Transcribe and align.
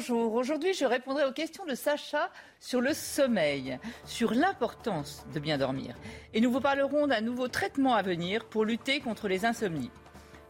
Bonjour, 0.00 0.32
aujourd'hui 0.32 0.72
je 0.72 0.86
répondrai 0.86 1.26
aux 1.26 1.32
questions 1.32 1.66
de 1.66 1.74
Sacha 1.74 2.30
sur 2.58 2.80
le 2.80 2.94
sommeil, 2.94 3.78
sur 4.06 4.32
l'importance 4.32 5.26
de 5.34 5.40
bien 5.40 5.58
dormir. 5.58 5.94
Et 6.32 6.40
nous 6.40 6.50
vous 6.50 6.62
parlerons 6.62 7.06
d'un 7.06 7.20
nouveau 7.20 7.48
traitement 7.48 7.94
à 7.94 8.00
venir 8.00 8.46
pour 8.46 8.64
lutter 8.64 9.00
contre 9.00 9.28
les 9.28 9.44
insomnies. 9.44 9.90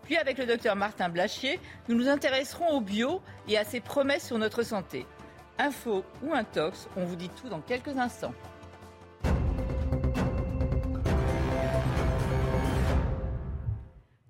Puis 0.05 0.17
avec 0.17 0.39
le 0.39 0.47
docteur 0.47 0.77
Martin 0.77 1.09
Blachier, 1.09 1.59
nous 1.89 1.97
nous 1.97 2.09
intéresserons 2.09 2.77
au 2.77 2.81
bio 2.81 3.23
et 3.49 3.59
à 3.59 3.65
ses 3.65 3.81
promesses 3.81 4.29
sur 4.29 4.39
notre 4.39 4.63
santé. 4.63 5.05
Info 5.59 6.05
ou 6.23 6.33
intox, 6.33 6.87
on 6.97 7.05
vous 7.05 7.17
dit 7.17 7.30
tout 7.30 7.49
dans 7.49 7.61
quelques 7.61 7.99
instants. 7.99 8.35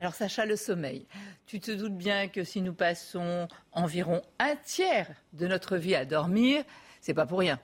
Alors 0.00 0.14
Sacha, 0.14 0.46
le 0.46 0.56
sommeil. 0.56 1.06
Tu 1.50 1.58
te 1.58 1.72
doutes 1.72 1.96
bien 1.96 2.28
que 2.28 2.44
si 2.44 2.60
nous 2.60 2.72
passons 2.72 3.48
environ 3.72 4.22
un 4.38 4.54
tiers 4.54 5.10
de 5.32 5.48
notre 5.48 5.76
vie 5.76 5.96
à 5.96 6.04
dormir, 6.04 6.62
c'est 7.00 7.12
pas 7.12 7.26
pour 7.26 7.40
rien. 7.40 7.58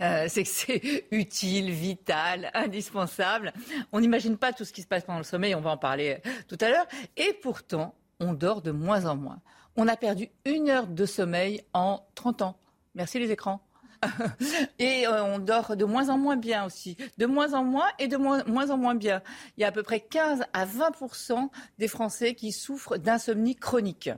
Euh, 0.00 0.26
c'est 0.28 0.44
que 0.44 0.48
c'est 0.48 1.06
utile, 1.10 1.72
vital, 1.72 2.52
indispensable. 2.54 3.52
On 3.90 3.98
n'imagine 3.98 4.36
pas 4.36 4.52
tout 4.52 4.64
ce 4.64 4.72
qui 4.72 4.80
se 4.80 4.86
passe 4.86 5.02
pendant 5.02 5.18
le 5.18 5.24
sommeil, 5.24 5.56
on 5.56 5.60
va 5.60 5.70
en 5.70 5.76
parler 5.76 6.22
tout 6.46 6.56
à 6.60 6.68
l'heure. 6.68 6.86
Et 7.16 7.32
pourtant, 7.42 7.96
on 8.20 8.32
dort 8.32 8.62
de 8.62 8.70
moins 8.70 9.06
en 9.06 9.16
moins. 9.16 9.40
On 9.74 9.88
a 9.88 9.96
perdu 9.96 10.28
une 10.44 10.70
heure 10.70 10.86
de 10.86 11.04
sommeil 11.04 11.62
en 11.72 12.06
30 12.14 12.42
ans. 12.42 12.56
Merci 12.94 13.18
les 13.18 13.32
écrans. 13.32 13.60
et 14.78 15.06
euh, 15.06 15.24
on 15.24 15.38
dort 15.38 15.76
de 15.76 15.84
moins 15.84 16.08
en 16.08 16.18
moins 16.18 16.36
bien 16.36 16.64
aussi. 16.64 16.96
De 17.18 17.26
moins 17.26 17.54
en 17.54 17.64
moins 17.64 17.88
et 17.98 18.08
de 18.08 18.16
moins, 18.16 18.70
en 18.70 18.76
moins 18.76 18.94
bien. 18.94 19.22
Il 19.56 19.60
y 19.60 19.64
a 19.64 19.68
à 19.68 19.72
peu 19.72 19.82
près 19.82 20.00
15 20.00 20.44
à 20.52 20.66
20% 20.66 21.48
des 21.78 21.88
Français 21.88 22.34
qui 22.34 22.52
souffrent 22.52 22.96
d'insomnie 22.96 23.56
chronique. 23.56 24.10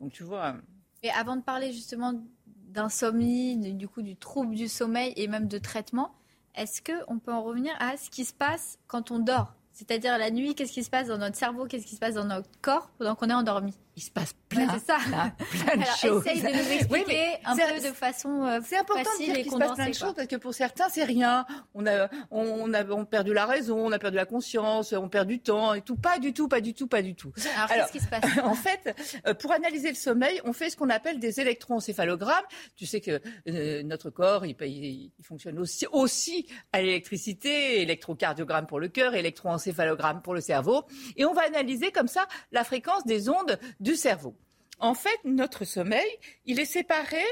Donc 0.00 0.12
tu 0.12 0.22
vois. 0.22 0.56
Et 1.02 1.10
avant 1.10 1.36
de 1.36 1.42
parler 1.42 1.72
justement 1.72 2.14
d'insomnie, 2.46 3.56
du 3.74 3.88
coup 3.88 4.02
du 4.02 4.16
trouble 4.16 4.54
du 4.54 4.68
sommeil 4.68 5.12
et 5.16 5.28
même 5.28 5.48
de 5.48 5.58
traitement, 5.58 6.14
est-ce 6.54 6.82
qu'on 6.82 7.18
peut 7.18 7.32
en 7.32 7.42
revenir 7.42 7.72
à 7.80 7.96
ce 7.96 8.10
qui 8.10 8.24
se 8.24 8.32
passe 8.34 8.78
quand 8.86 9.10
on 9.10 9.18
dort? 9.18 9.54
C'est-à-dire 9.72 10.18
la 10.18 10.30
nuit, 10.30 10.54
qu'est-ce 10.54 10.72
qui 10.72 10.84
se 10.84 10.90
passe 10.90 11.08
dans 11.08 11.16
notre 11.16 11.36
cerveau, 11.36 11.66
qu'est-ce 11.66 11.86
qui 11.86 11.94
se 11.94 12.00
passe 12.00 12.14
dans 12.14 12.26
notre 12.26 12.50
corps 12.60 12.90
pendant 12.98 13.14
qu'on 13.14 13.30
est 13.30 13.34
endormi? 13.34 13.72
Il 13.94 14.02
se 14.02 14.10
passe 14.10 14.34
plein, 14.48 14.66
c'est 14.72 14.86
ça. 14.86 14.98
plein, 15.00 15.76
de 15.76 15.84
choses. 16.00 16.26
Essaye 16.26 16.52
de 16.52 16.62
nous 16.62 16.72
expliquer 16.72 17.36
un 17.44 17.56
peu 17.56 17.88
de 17.88 17.94
façon 17.94 18.44
euh, 18.44 18.60
C'est 18.64 18.78
important 18.78 19.10
de 19.18 19.24
dire 19.24 19.34
qu'il 19.34 19.50
se 19.50 19.56
passe 19.56 19.74
plein 19.74 19.88
de 19.88 19.94
choses 19.94 20.14
parce 20.14 20.28
que 20.28 20.36
pour 20.36 20.54
certains, 20.54 20.88
c'est 20.88 21.04
rien. 21.04 21.44
On 21.74 21.86
a, 21.86 22.08
on, 22.30 22.72
a, 22.72 22.84
on 22.86 23.04
perdu 23.04 23.34
la 23.34 23.44
raison, 23.44 23.86
on 23.86 23.92
a 23.92 23.98
perdu 23.98 24.16
la 24.16 24.24
conscience, 24.24 24.92
on 24.92 25.08
perd 25.08 25.28
du 25.28 25.40
temps 25.40 25.74
et 25.74 25.82
tout. 25.82 25.96
Pas 25.96 26.18
du 26.18 26.32
tout, 26.32 26.48
pas 26.48 26.60
du 26.60 26.72
tout, 26.72 26.86
pas 26.86 27.02
du 27.02 27.14
tout. 27.14 27.32
Alors, 27.54 27.90
qu'est-ce 27.90 27.92
qui 27.92 28.00
se 28.00 28.08
passe 28.08 28.24
En 28.44 28.54
fait, 28.54 28.94
euh, 29.26 29.34
pour 29.34 29.52
analyser 29.52 29.90
le 29.90 29.94
sommeil, 29.94 30.40
on 30.44 30.52
fait 30.52 30.70
ce 30.70 30.76
qu'on 30.76 30.90
appelle 30.90 31.18
des 31.18 31.40
électroencéphalogrammes. 31.40 32.44
Tu 32.76 32.86
sais 32.86 33.00
que 33.00 33.20
euh, 33.48 33.82
notre 33.82 34.08
corps, 34.08 34.46
il, 34.46 34.56
il, 34.62 35.12
fonctionne 35.22 35.58
aussi, 35.58 35.86
aussi 35.92 36.46
à 36.72 36.80
l'électricité, 36.80 37.82
électrocardiogramme 37.82 38.66
pour 38.66 38.80
le 38.80 38.88
cœur, 38.88 39.14
électroencéphalogramme 39.14 40.22
pour 40.22 40.34
le 40.34 40.40
cerveau. 40.40 40.84
Et 41.16 41.26
on 41.26 41.34
va 41.34 41.42
analyser 41.42 41.92
comme 41.92 42.08
ça 42.08 42.26
la 42.52 42.64
fréquence 42.64 43.04
des 43.04 43.28
ondes 43.28 43.58
du 43.82 43.96
cerveau. 43.96 44.34
En 44.78 44.94
fait, 44.94 45.18
notre 45.24 45.64
sommeil, 45.64 46.08
il 46.46 46.58
est 46.58 46.64
séparé 46.64 47.22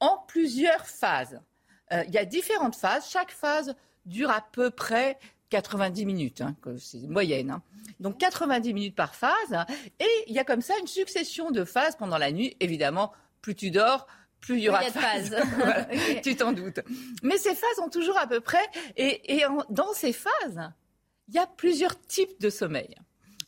en 0.00 0.18
plusieurs 0.26 0.86
phases. 0.86 1.40
Euh, 1.92 2.02
il 2.08 2.14
y 2.14 2.18
a 2.18 2.24
différentes 2.24 2.76
phases. 2.76 3.08
Chaque 3.10 3.30
phase 3.30 3.74
dure 4.06 4.30
à 4.30 4.40
peu 4.40 4.70
près 4.70 5.18
90 5.50 6.06
minutes, 6.06 6.40
hein, 6.40 6.56
c'est 6.78 7.02
moyenne. 7.02 7.50
Hein. 7.50 7.62
Donc 8.00 8.18
90 8.18 8.74
minutes 8.74 8.96
par 8.96 9.14
phase. 9.14 9.56
et 10.00 10.24
il 10.26 10.34
y 10.34 10.38
a 10.38 10.44
comme 10.44 10.62
ça 10.62 10.74
une 10.80 10.86
succession 10.86 11.50
de 11.50 11.64
phases 11.64 11.96
pendant 11.96 12.18
la 12.18 12.32
nuit. 12.32 12.56
Évidemment, 12.60 13.12
plus 13.42 13.54
tu 13.54 13.70
dors, 13.70 14.06
plus 14.40 14.58
il 14.58 14.64
y 14.64 14.68
aura 14.68 14.84
de 14.84 14.90
phases. 14.90 15.36
Tu 16.22 16.36
t'en 16.36 16.52
doutes. 16.52 16.80
Mais 17.22 17.36
ces 17.36 17.54
phases 17.54 17.78
ont 17.82 17.88
toujours 17.88 18.18
à 18.18 18.26
peu 18.26 18.40
près. 18.40 18.64
Et, 18.96 19.42
dans 19.70 19.92
ces 19.92 20.12
phases, 20.12 20.72
il 21.28 21.34
y 21.34 21.38
a 21.38 21.46
plusieurs 21.46 22.00
types 22.00 22.40
de 22.40 22.50
sommeil. 22.50 22.96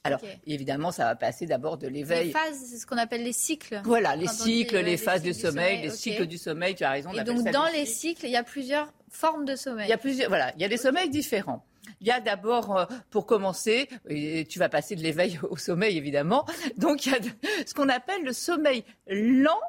Alors, 0.09 0.21
évidemment, 0.47 0.93
ça 0.93 1.05
va 1.05 1.17
passer 1.17 1.47
d'abord 1.47 1.79
de 1.79 1.87
l'éveil. 1.87 2.27
Les 2.27 2.33
phases, 2.33 2.59
c'est 2.71 2.79
ce 2.79 2.87
qu'on 2.87 2.99
appelle 2.99 3.23
les 3.23 3.33
cycles. 3.33 3.81
Voilà, 3.85 4.17
les 4.17 4.27
cycles, 4.27 4.79
les 4.79 4.97
phases 4.97 5.23
du 5.23 5.35
sommeil, 5.35 5.83
les 5.83 5.91
cycles 5.91 6.27
du 6.27 6.39
sommeil, 6.39 6.75
tu 6.75 6.85
as 6.85 6.91
raison. 6.91 7.13
Et 7.13 7.25
donc, 7.25 7.43
dans 7.51 7.67
les 7.67 7.87
cycles, 7.87 8.27
il 8.27 8.33
y 8.33 8.37
a 8.37 8.43
plusieurs 8.43 8.93
formes 9.11 9.45
de 9.45 9.57
sommeil. 9.57 9.87
Il 9.87 9.91
y 9.91 9.95
a 9.95 9.99
plusieurs, 9.99 10.29
voilà, 10.29 10.53
il 10.57 10.63
y 10.63 10.65
a 10.65 10.69
des 10.69 10.77
sommeils 10.77 11.09
différents. 11.09 11.65
Il 12.01 12.07
y 12.07 12.11
a 12.11 12.21
d'abord, 12.21 12.77
euh, 12.77 12.85
pour 13.11 13.27
commencer, 13.27 13.89
et 14.09 14.45
tu 14.45 14.59
vas 14.59 14.69
passer 14.69 14.95
de 14.95 15.03
l'éveil 15.03 15.39
au 15.51 15.57
sommeil, 15.57 15.97
évidemment. 15.97 16.45
Donc, 16.77 17.07
il 17.07 17.13
y 17.13 17.15
a 17.15 17.19
ce 17.67 17.75
qu'on 17.75 17.89
appelle 17.89 18.25
le 18.25 18.33
sommeil 18.33 18.85
lent, 19.09 19.61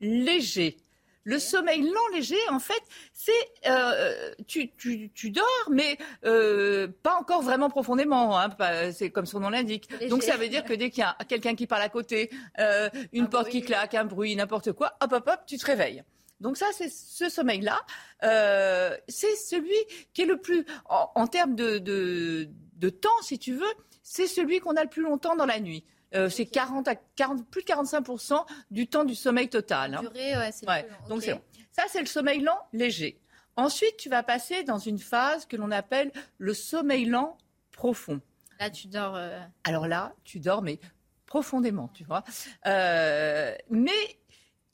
léger. 0.00 0.76
Le 1.24 1.38
sommeil 1.38 1.82
lent, 1.82 2.08
léger, 2.14 2.36
en 2.50 2.58
fait, 2.58 2.82
c'est 3.12 3.32
euh, 3.66 4.32
tu, 4.46 4.72
tu, 4.76 5.10
tu, 5.14 5.30
dors, 5.30 5.46
mais 5.70 5.96
euh, 6.24 6.88
pas 7.02 7.16
encore 7.16 7.42
vraiment 7.42 7.70
profondément. 7.70 8.38
Hein, 8.38 8.50
c'est 8.92 9.10
comme 9.10 9.26
son 9.26 9.40
nom 9.40 9.50
l'indique. 9.50 9.88
Donc 10.08 10.22
ça 10.22 10.36
veut 10.36 10.48
dire 10.48 10.64
que 10.64 10.72
dès 10.72 10.90
qu'il 10.90 11.02
y 11.02 11.06
a 11.06 11.16
quelqu'un 11.28 11.54
qui 11.54 11.66
parle 11.66 11.82
à 11.82 11.88
côté, 11.88 12.30
euh, 12.58 12.88
une 13.12 13.28
porte 13.28 13.48
qui 13.50 13.62
claque, 13.62 13.94
un 13.94 14.04
bruit, 14.04 14.34
n'importe 14.34 14.72
quoi, 14.72 14.94
hop, 15.00 15.12
hop, 15.12 15.28
hop, 15.28 15.40
tu 15.46 15.58
te 15.58 15.66
réveilles. 15.66 16.02
Donc 16.40 16.56
ça, 16.56 16.66
c'est 16.72 16.90
ce 16.90 17.28
sommeil-là, 17.28 17.80
euh, 18.24 18.96
c'est 19.06 19.36
celui 19.36 19.76
qui 20.12 20.22
est 20.22 20.26
le 20.26 20.38
plus, 20.38 20.64
en, 20.86 21.08
en 21.14 21.26
termes 21.28 21.54
de, 21.54 21.78
de, 21.78 22.48
de 22.74 22.88
temps, 22.90 23.10
si 23.22 23.38
tu 23.38 23.54
veux, 23.54 23.72
c'est 24.02 24.26
celui 24.26 24.58
qu'on 24.58 24.74
a 24.74 24.82
le 24.82 24.90
plus 24.90 25.02
longtemps 25.02 25.36
dans 25.36 25.46
la 25.46 25.60
nuit. 25.60 25.84
Euh, 26.14 26.28
c'est 26.28 26.46
40 26.46 26.88
à 26.88 26.94
40, 26.94 27.46
plus 27.48 27.62
de 27.62 27.66
45% 27.66 28.44
du 28.70 28.86
temps 28.86 29.04
du 29.04 29.14
sommeil 29.14 29.48
total. 29.48 29.94
Hein. 29.94 30.00
Durée, 30.00 30.36
ouais, 30.36 30.52
c'est 30.52 30.68
ouais. 30.68 30.86
Donc 31.08 31.22
Ça, 31.22 31.84
c'est 31.88 32.00
le 32.00 32.06
sommeil 32.06 32.40
lent 32.40 32.58
léger. 32.72 33.18
Ensuite, 33.56 33.96
tu 33.96 34.08
vas 34.08 34.22
passer 34.22 34.62
dans 34.64 34.78
une 34.78 34.98
phase 34.98 35.46
que 35.46 35.56
l'on 35.56 35.70
appelle 35.70 36.10
le 36.38 36.54
sommeil 36.54 37.04
lent 37.04 37.36
profond. 37.70 38.20
Là, 38.58 38.70
tu 38.70 38.88
dors. 38.88 39.16
Euh, 39.16 39.38
Alors 39.64 39.86
là, 39.86 40.14
tu 40.24 40.40
dors, 40.40 40.62
mais 40.62 40.80
profondément, 41.26 41.88
tu 41.88 42.04
vois. 42.04 42.24
Euh, 42.66 43.54
mais 43.70 43.90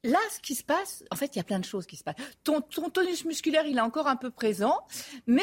Là, 0.05 0.19
ce 0.33 0.39
qui 0.39 0.55
se 0.55 0.63
passe, 0.63 1.03
en 1.11 1.17
fait, 1.17 1.35
il 1.35 1.39
y 1.39 1.41
a 1.41 1.45
plein 1.45 1.59
de 1.59 1.65
choses 1.65 1.85
qui 1.85 1.97
se 1.97 2.05
passent. 2.05 2.15
Ton, 2.45 2.61
tonus 2.61 3.25
musculaire, 3.25 3.67
il 3.67 3.79
est 3.79 3.81
encore 3.81 4.07
un 4.07 4.15
peu 4.15 4.31
présent, 4.31 4.87
mais 5.27 5.43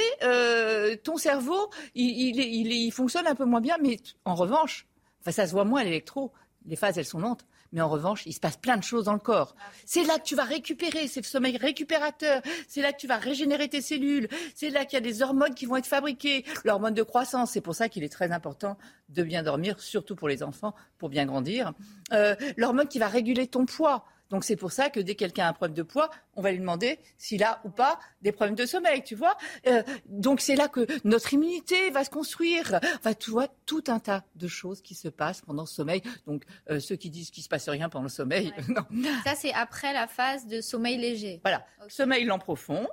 ton 1.04 1.18
cerveau, 1.18 1.70
il, 1.94 2.40
il, 2.40 2.92
fonctionne 2.94 3.28
un 3.28 3.36
peu 3.36 3.44
moins 3.44 3.60
bien. 3.60 3.76
Mais 3.82 3.98
en 4.24 4.34
revanche, 4.34 4.88
Enfin, 5.26 5.32
ça 5.32 5.48
se 5.48 5.52
voit 5.54 5.66
moins 5.66 5.82
à 5.82 5.84
l'électro. 5.84 6.32
Les 6.68 6.76
phases, 6.76 7.00
elles 7.00 7.06
sont 7.06 7.20
lentes. 7.20 7.46
Mais 7.72 7.82
en 7.82 7.90
revanche, 7.90 8.26
il 8.26 8.34
se 8.34 8.40
passe 8.40 8.58
plein 8.58 8.78
de 8.78 8.84
choses 8.84 9.06
dans 9.06 9.14
le 9.14 9.20
corps. 9.20 9.56
Ah, 9.60 9.64
c'est 9.86 10.04
là 10.04 10.20
que 10.20 10.24
tu 10.24 10.36
vas 10.36 10.44
récupérer, 10.44 11.08
c'est 11.08 11.20
le 11.20 11.26
sommeil 11.26 11.58
récupérateur. 11.58 12.42
C'est 12.68 12.82
là 12.82 12.94
que 12.94 12.98
tu 12.98 13.08
vas 13.08 13.18
régénérer 13.18 13.68
tes 13.68 13.82
cellules. 13.82 14.30
C'est 14.54 14.70
là 14.70 14.86
qu'il 14.86 14.94
y 14.94 14.98
a 14.98 15.02
des 15.02 15.22
hormones 15.22 15.54
qui 15.56 15.66
vont 15.66 15.76
être 15.76 15.88
fabriquées. 15.88 16.46
L'hormone 16.64 16.94
de 16.94 17.04
croissance, 17.04 17.52
c'est 17.52 17.62
pour 17.62 17.76
ça 17.76 17.90
qu'il 17.90 18.04
est 18.04 18.10
très 18.10 18.32
important 18.32 18.78
de 19.10 19.24
bien 19.24 19.44
dormir, 19.44 19.80
surtout 19.80 20.16
pour 20.16 20.30
les 20.30 20.44
enfants, 20.44 20.76
pour 20.98 21.10
bien 21.10 21.26
grandir. 21.26 21.74
Euh, 22.14 22.36
l'hormone 22.56 22.88
qui 22.88 23.00
va 23.00 23.08
réguler 23.08 23.48
ton 23.48 23.66
poids. 23.66 24.06
Donc 24.30 24.44
c'est 24.44 24.56
pour 24.56 24.72
ça 24.72 24.90
que 24.90 25.00
dès 25.00 25.14
que 25.16 25.20
quelqu'un 25.20 25.46
a 25.46 25.50
un 25.50 25.54
problème 25.54 25.76
de 25.76 25.84
poids, 25.84 26.10
on 26.36 26.42
va 26.42 26.52
lui 26.52 26.60
demander 26.60 27.00
s'il 27.18 27.44
a 27.44 27.62
ou 27.64 27.70
pas 27.70 28.00
des 28.22 28.32
problèmes 28.32 28.56
de 28.56 28.66
sommeil, 28.66 29.04
tu 29.04 29.16
vois. 29.16 29.38
Euh, 29.68 29.84
donc 30.08 30.42
c'est 30.42 30.56
là 30.56 30.68
que 30.68 30.86
notre 31.08 31.34
immunité 31.34 31.90
va 31.92 32.04
se 32.04 32.10
construire. 32.10 32.80
Enfin, 32.98 33.14
tu 33.14 33.32
vois, 33.32 33.48
tout 33.66 33.84
un 33.88 34.00
tas 34.00 34.24
de 34.36 34.48
choses 34.48 34.82
qui 34.82 34.96
se 34.96 35.08
passent 35.08 35.42
pendant 35.42 35.64
le 35.64 35.68
sommeil. 35.68 36.02
Donc 36.26 36.44
euh, 36.70 36.80
ceux 36.80 36.96
qui 36.96 37.10
disent 37.10 37.32
qu'il 37.32 37.44
se 37.44 37.50
passe 37.50 37.70
rien 37.70 37.90
pendant 37.90 38.04
le 38.04 38.10
sommeil, 38.10 38.54
non. 38.70 38.86
Ça 39.24 39.36
c'est 39.36 39.54
après 39.54 39.94
la 39.94 40.08
phase 40.08 40.48
de 40.48 40.62
sommeil 40.62 40.98
léger. 40.98 41.40
Voilà, 41.44 41.66
sommeil 41.88 42.26
lent 42.26 42.40
profond. 42.40 42.88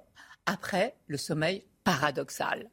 Après 0.45 0.97
le 1.07 1.19
sommeil 1.19 1.65
paradoxal. 1.85 2.69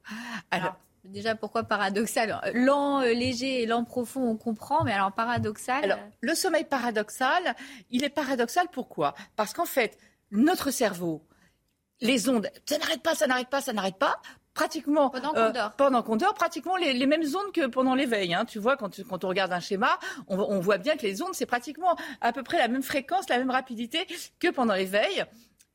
Alors 0.49 0.75
Déjà, 1.03 1.35
pourquoi 1.35 1.63
paradoxal? 1.63 2.39
Lent, 2.53 3.01
euh, 3.01 3.13
léger 3.13 3.63
et 3.63 3.65
lent 3.65 3.83
profond, 3.83 4.21
on 4.29 4.37
comprend, 4.37 4.83
mais 4.83 4.93
alors 4.93 5.11
paradoxal 5.11 5.83
Alors, 5.83 5.99
le 6.21 6.35
sommeil 6.35 6.65
paradoxal, 6.65 7.55
il 7.89 8.03
est 8.03 8.09
paradoxal 8.09 8.67
pourquoi? 8.71 9.15
Parce 9.35 9.53
qu'en 9.53 9.65
fait, 9.65 9.97
notre 10.31 10.71
cerveau, 10.71 11.25
les 12.01 12.29
ondes, 12.29 12.49
ça 12.65 12.77
n'arrête 12.77 13.01
pas, 13.01 13.15
ça 13.15 13.27
n'arrête 13.27 13.49
pas, 13.49 13.61
ça 13.61 13.73
n'arrête 13.73 13.97
pas. 13.97 14.21
pratiquement 14.53 15.09
Pendant 15.09 15.31
qu'on 15.31 15.37
euh, 15.39 15.51
dort. 15.51 15.71
pendant 15.77 16.03
qu'on 16.03 16.15
dort, 16.17 16.33
pratiquement 16.33 16.75
les, 16.75 16.91
les 16.93 17.05
mêmes 17.05 17.23
zones 17.23 17.51
que 17.53 17.67
pendant 17.67 17.95
l'éveil. 17.95 18.33
Hein. 18.33 18.45
Tu 18.45 18.59
vois, 18.59 18.75
quand, 18.77 18.89
tu- 18.89 19.03
quand 19.05 19.23
on 19.23 19.29
regarde 19.29 19.53
un 19.53 19.59
schéma, 19.61 19.97
on, 20.27 20.37
on 20.37 20.59
voit 20.59 20.77
bien 20.77 20.95
que 20.97 21.03
les 21.03 21.21
ondes, 21.21 21.33
c'est 21.33 21.45
pratiquement 21.45 21.95
à 22.21 22.33
peu 22.33 22.43
près 22.43 22.57
la 22.57 22.67
même 22.67 22.83
fréquence, 22.83 23.29
la 23.29 23.37
même 23.37 23.51
rapidité 23.51 24.05
que 24.39 24.49
pendant 24.49 24.73
l'éveil. 24.75 25.23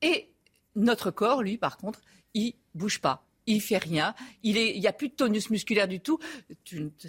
Et 0.02 0.30
notre 0.76 1.10
corps, 1.10 1.42
lui, 1.42 1.56
par 1.56 1.76
contre, 1.78 2.00
il 2.34 2.54
bouge 2.74 3.00
pas. 3.00 3.24
Il 3.46 3.60
fait 3.60 3.78
rien. 3.78 4.14
Il 4.42 4.56
est, 4.56 4.74
il 4.74 4.82
y 4.82 4.86
a 4.86 4.92
plus 4.92 5.08
de 5.08 5.14
tonus 5.14 5.50
musculaire 5.50 5.88
du 5.88 6.00
tout. 6.00 6.18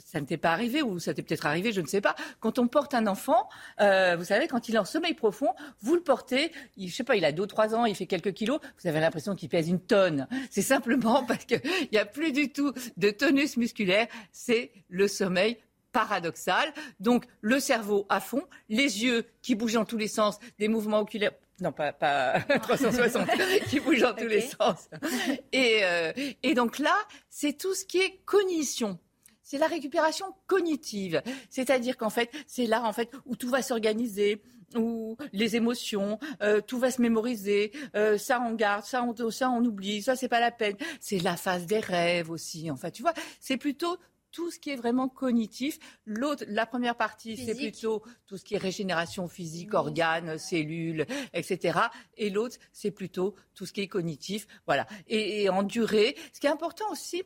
Ça 0.06 0.20
ne 0.20 0.26
t'est 0.26 0.38
pas 0.38 0.52
arrivé 0.52 0.82
ou 0.82 1.00
ça 1.00 1.14
t'est 1.14 1.22
peut-être 1.22 1.46
arrivé, 1.46 1.72
je 1.72 1.82
ne 1.82 1.88
sais 1.88 2.02
pas. 2.02 2.16
Quand 2.40 2.60
on 2.60 2.68
porte 2.68 2.94
un 2.94 3.08
enfant, 3.08 3.48
euh, 3.80 4.16
vous 4.18 4.26
savez, 4.26 4.48
quand 4.48 4.68
il 4.68 4.76
est 4.76 4.80
en 4.80 4.86
sommeil 4.86 5.14
profond, 5.14 5.54
vous 5.82 5.96
le 5.96 6.02
portez. 6.02 6.52
Il, 6.78 6.90
je 6.90 6.96
sais 6.96 7.04
pas, 7.04 7.16
il 7.16 7.24
a 7.24 7.32
deux 7.32 7.44
ou 7.44 7.48
trois 7.48 7.74
ans, 7.74 7.86
il 7.86 7.96
fait 7.96 8.06
quelques 8.06 8.34
kilos. 8.34 8.60
Vous 8.82 8.88
avez 8.88 9.00
l'impression 9.00 9.36
qu'il 9.36 9.50
pèse 9.50 9.70
une 9.70 9.80
tonne. 9.80 10.28
C'est 10.50 10.62
simplement 10.62 11.24
parce 11.28 11.46
que 11.46 11.56
il 11.82 11.94
y 11.94 11.98
a 11.98 12.06
plus 12.06 12.32
du 12.32 12.52
tout 12.52 12.74
de 12.98 13.10
tonus 13.12 13.58
musculaire. 13.58 14.08
C'est 14.32 14.72
le 14.90 15.08
sommeil 15.08 15.58
paradoxal. 15.96 16.74
Donc 17.00 17.26
le 17.40 17.62
cerveau 17.62 18.06
à 18.10 18.20
fond, 18.20 18.44
les 18.68 19.06
yeux 19.06 19.26
qui 19.42 19.56
bougent 19.56 19.76
dans 19.76 19.86
tous 19.86 19.98
les 19.98 20.10
sens, 20.10 20.40
des 20.60 20.68
mouvements 20.68 21.00
oculaires. 21.00 21.32
Non, 21.62 21.72
pas, 21.72 21.94
pas 21.94 22.42
360, 22.62 23.28
qui 23.70 23.80
bougent 23.80 24.02
dans 24.02 24.14
tous 24.14 24.28
les 24.28 24.42
sens. 24.42 24.90
Et, 25.52 25.80
euh, 25.84 26.12
et 26.44 26.54
donc 26.54 26.80
là, 26.80 26.96
c'est 27.30 27.58
tout 27.58 27.74
ce 27.74 27.86
qui 27.86 28.00
est 28.00 28.20
cognition. 28.26 29.00
C'est 29.42 29.58
la 29.58 29.68
récupération 29.68 30.26
cognitive. 30.48 31.22
C'est-à-dire 31.50 31.98
qu'en 31.98 32.10
fait, 32.10 32.32
c'est 32.48 32.66
là 32.66 32.84
en 32.84 32.94
fait 32.94 33.12
où 33.26 33.36
tout 33.36 33.50
va 33.50 33.62
s'organiser, 33.62 34.42
où 34.76 35.16
les 35.32 35.56
émotions, 35.56 36.20
euh, 36.42 36.62
tout 36.62 36.80
va 36.80 36.92
se 36.92 37.02
mémoriser, 37.02 37.72
euh, 37.96 38.18
ça 38.18 38.42
on 38.42 38.54
garde, 38.54 38.84
ça 38.84 39.04
on, 39.04 39.30
ça 39.30 39.50
on 39.50 39.64
oublie, 39.64 40.02
ça 40.02 40.16
c'est 40.16 40.28
pas 40.28 40.40
la 40.40 40.52
peine. 40.52 40.76
C'est 41.00 41.20
la 41.20 41.38
phase 41.38 41.68
des 41.68 41.80
rêves 41.80 42.32
aussi. 42.32 42.72
En 42.72 42.76
fait, 42.76 42.92
tu 42.92 43.04
vois, 43.04 43.14
c'est 43.40 43.58
plutôt 43.58 43.98
tout 44.36 44.52
ce 44.52 44.60
qui 44.60 44.70
est 44.70 44.76
vraiment 44.76 45.08
cognitif. 45.08 45.80
L'autre, 46.06 46.44
la 46.50 46.66
première 46.66 46.98
partie, 46.98 47.38
c'est 47.38 47.56
plutôt 47.56 48.04
tout 48.26 48.38
ce 48.38 48.44
qui 48.44 48.56
est 48.56 48.58
régénération 48.58 49.30
physique, 49.30 49.70
Oui. 49.72 49.78
organes, 49.78 50.38
cellules, 50.38 51.06
etc. 51.32 51.80
Et 52.18 52.30
l'autre, 52.30 52.58
c'est 52.74 52.92
plutôt 52.92 53.36
tout 53.54 53.66
ce 53.66 53.72
qui 53.72 53.80
est 53.80 53.88
cognitif. 53.88 54.46
Voilà. 54.66 54.88
Et, 55.08 55.44
et 55.44 55.50
en 55.50 55.64
durée, 55.64 56.18
ce 56.34 56.42
qui 56.42 56.48
est 56.48 56.50
important 56.50 56.84
aussi, 56.92 57.24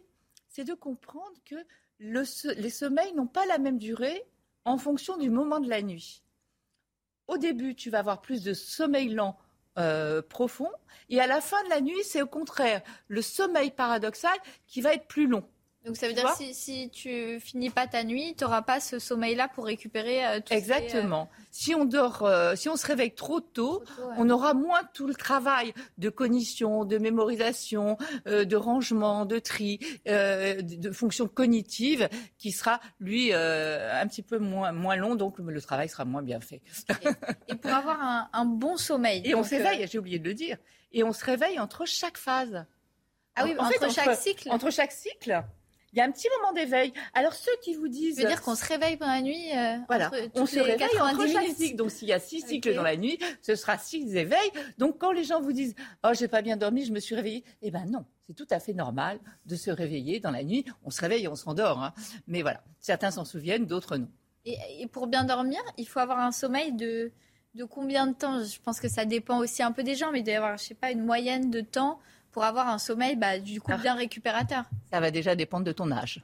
c'est 0.49 0.63
de 0.65 0.75
comprendre 0.75 1.33
que 1.45 1.55
le 1.97 2.23
les 2.53 2.69
sommeils 2.69 3.13
n'ont 3.15 3.27
pas 3.27 3.47
la 3.47 3.57
même 3.57 3.79
durée 3.79 4.23
en 4.63 4.77
fonction 4.77 5.17
du 5.17 5.31
moment 5.31 5.59
de 5.59 5.67
la 5.67 5.81
nuit. 5.81 6.21
Au 7.27 7.37
début, 7.37 7.73
tu 7.73 7.89
vas 7.89 7.99
avoir 7.99 8.21
plus 8.21 8.43
de 8.43 8.53
sommeil 8.53 9.09
lent 9.09 9.35
euh, 9.79 10.21
profond, 10.21 10.69
et 11.09 11.19
à 11.19 11.25
la 11.27 11.41
fin 11.41 11.63
de 11.63 11.69
la 11.69 11.81
nuit, 11.81 12.03
c'est 12.03 12.21
au 12.21 12.27
contraire 12.27 12.81
le 13.07 13.21
sommeil 13.23 13.71
paradoxal 13.71 14.37
qui 14.67 14.81
va 14.81 14.93
être 14.93 15.07
plus 15.07 15.25
long. 15.27 15.43
Donc 15.85 15.95
ça 15.95 16.07
veut 16.07 16.13
Tu 16.13 16.19
dire 16.19 16.29
si, 16.35 16.53
si 16.53 16.89
tu 16.89 17.39
finis 17.39 17.69
pas 17.69 17.87
ta 17.87 18.03
nuit, 18.03 18.35
tu 18.37 18.43
n'auras 18.43 18.61
pas 18.61 18.81
ce 18.81 18.99
sommeil-là 18.99 19.47
pour 19.47 19.65
récupérer 19.65 20.25
euh, 20.25 20.39
tout 20.41 20.47
ce 20.47 20.47
qui 20.47 20.53
est, 20.53 20.55
euh, 20.55 20.59
Exactement. 20.59 21.29
Si 21.51 21.73
on 21.73 21.85
dort, 21.85 22.23
euh, 22.23 22.55
si 22.55 22.67
on 22.67 22.75
se 22.75 22.85
réveille 22.85 23.15
trop 23.15 23.39
tôt, 23.39 23.77
trop 23.77 23.79
tôt, 23.79 23.83
ouais. 24.09 24.15
on 24.17 24.29
aura 24.29 24.53
moins 24.53 24.81
tout 24.93 25.07
le 25.07 25.15
travail 25.15 25.73
de 25.97 26.09
cognition, 26.09 26.83
de 26.83 26.97
mémorisation, 26.97 27.97
euh, 28.27 28.43
de 28.43 28.55
rangement, 28.57 29.25
de 29.25 29.39
tri, 29.39 29.79
de, 30.05 30.61
de 30.61 30.91
fonction 30.91 31.27
cognitive 31.27 32.09
qui 32.37 32.51
sera 32.51 32.81
lui 32.99 33.33
un 33.33 34.05
petit 34.07 34.21
peu 34.21 34.37
moins 34.37 34.71
moins 34.73 34.95
long, 34.97 35.15
donc 35.15 35.39
le 35.39 35.61
travail 35.61 35.87
sera 35.87 36.03
moins 36.05 36.21
bien 36.21 36.41
fait. 36.41 36.61
Et 37.47 37.55
pour 37.55 37.71
avoir 37.71 38.01
un, 38.01 38.29
un 38.33 38.45
bon 38.45 38.75
sommeil. 38.77 39.21
Et 39.25 39.33
on 39.33 39.43
s'éveille, 39.43 39.87
j'ai 39.89 39.97
oublié 39.97 40.19
de 40.19 40.27
le 40.27 40.33
dire, 40.33 40.57
et 40.91 41.03
on 41.03 41.13
se 41.13 41.23
réveille 41.23 41.59
entre 41.59 41.85
chaque 41.85 42.17
phase. 42.17 42.65
Ah 43.35 43.43
oui, 43.45 43.55
En 43.57 43.65
entre, 43.65 43.79
fait, 43.79 43.89
chaque 43.91 44.17
cycle. 44.17 44.49
Entre 44.51 44.69
chaque 44.71 44.91
cycle, 44.91 45.43
il 45.93 45.97
y 45.97 46.01
a 46.01 46.05
un 46.05 46.11
petit 46.11 46.27
moment 46.39 46.53
d'éveil. 46.53 46.93
Alors 47.13 47.33
ceux 47.33 47.51
qui 47.63 47.73
vous 47.75 47.87
disent, 47.87 48.15
Ça 48.17 48.21
veut 48.23 48.27
dire 48.27 48.41
qu'on 48.41 48.55
se 48.55 48.65
réveille 48.65 48.97
pendant 48.97 49.11
la 49.13 49.21
nuit. 49.21 49.43
euh, 49.55 49.77
Voilà, 49.87 50.07
entre 50.07 50.17
on 50.35 50.45
se 50.45 50.59
réveille 50.59 50.83
entre 50.99 51.17
90 51.17 51.31
chaque 51.33 51.41
minutes. 51.43 51.57
cycle. 51.57 51.75
Donc 51.77 51.91
s'il 51.91 52.07
y 52.07 52.13
a 52.13 52.19
six 52.19 52.41
cycles 52.41 52.73
dans 52.75 52.83
la 52.83 52.95
nuit, 52.97 53.17
ce 53.41 53.55
sera 53.55 53.77
six 53.77 54.15
éveils. 54.15 54.51
Donc 54.77 54.97
quand 54.97 55.11
les 55.11 55.23
gens 55.23 55.41
vous 55.41 55.53
disent 55.53 55.75
"Oh, 56.03 56.09
j'ai 56.13 56.27
pas 56.27 56.41
bien 56.41 56.57
dormi, 56.57 56.85
je 56.85 56.91
me 56.91 56.99
suis 56.99 57.15
réveillé", 57.15 57.43
eh 57.61 57.71
ben 57.71 57.85
non, 57.85 58.05
c'est 58.27 58.33
tout 58.35 58.47
à 58.51 58.59
fait 58.59 58.73
normal 58.73 59.19
de 59.45 59.55
se 59.55 59.71
réveiller 59.71 60.19
dans 60.19 60.31
la 60.31 60.43
nuit. 60.43 60.65
On 60.83 60.89
se 60.91 61.01
réveille 61.01 61.23
et 61.23 61.27
on 61.27 61.35
s'endort 61.35 61.81
hein. 61.83 61.93
Mais 62.27 62.41
voilà, 62.41 62.63
certains 62.79 63.11
s'en 63.11 63.25
souviennent, 63.25 63.65
d'autres 63.65 63.97
non. 63.97 64.07
Et, 64.45 64.57
et 64.79 64.87
pour 64.87 65.07
bien 65.07 65.23
dormir, 65.25 65.59
il 65.77 65.87
faut 65.87 65.99
avoir 65.99 66.19
un 66.19 66.31
sommeil 66.31 66.71
de, 66.71 67.11
de 67.55 67.63
combien 67.65 68.07
de 68.07 68.13
temps? 68.13 68.41
Je 68.43 68.59
pense 68.61 68.79
que 68.79 68.87
ça 68.87 69.03
dépend 69.05 69.39
aussi 69.39 69.61
un 69.63 69.71
peu 69.71 69.83
des 69.83 69.95
gens, 69.95 70.11
mais 70.11 70.19
il 70.19 70.23
doit 70.23 70.33
y 70.33 70.35
avoir, 70.37 70.57
je 70.57 70.63
sais 70.63 70.73
pas, 70.75 70.91
une 70.91 71.03
moyenne 71.03 71.49
de 71.51 71.61
temps 71.61 71.99
pour 72.31 72.43
avoir 72.43 72.67
un 72.67 72.77
sommeil 72.77 73.15
bah, 73.15 73.39
du 73.39 73.61
coup 73.61 73.71
Ah. 73.73 73.77
bien 73.77 73.95
récupérateur. 73.95 74.63
Ça 74.91 74.99
va 74.99 75.11
déjà 75.11 75.35
dépendre 75.35 75.65
de 75.65 75.71
ton 75.71 75.91
âge. 75.91 76.21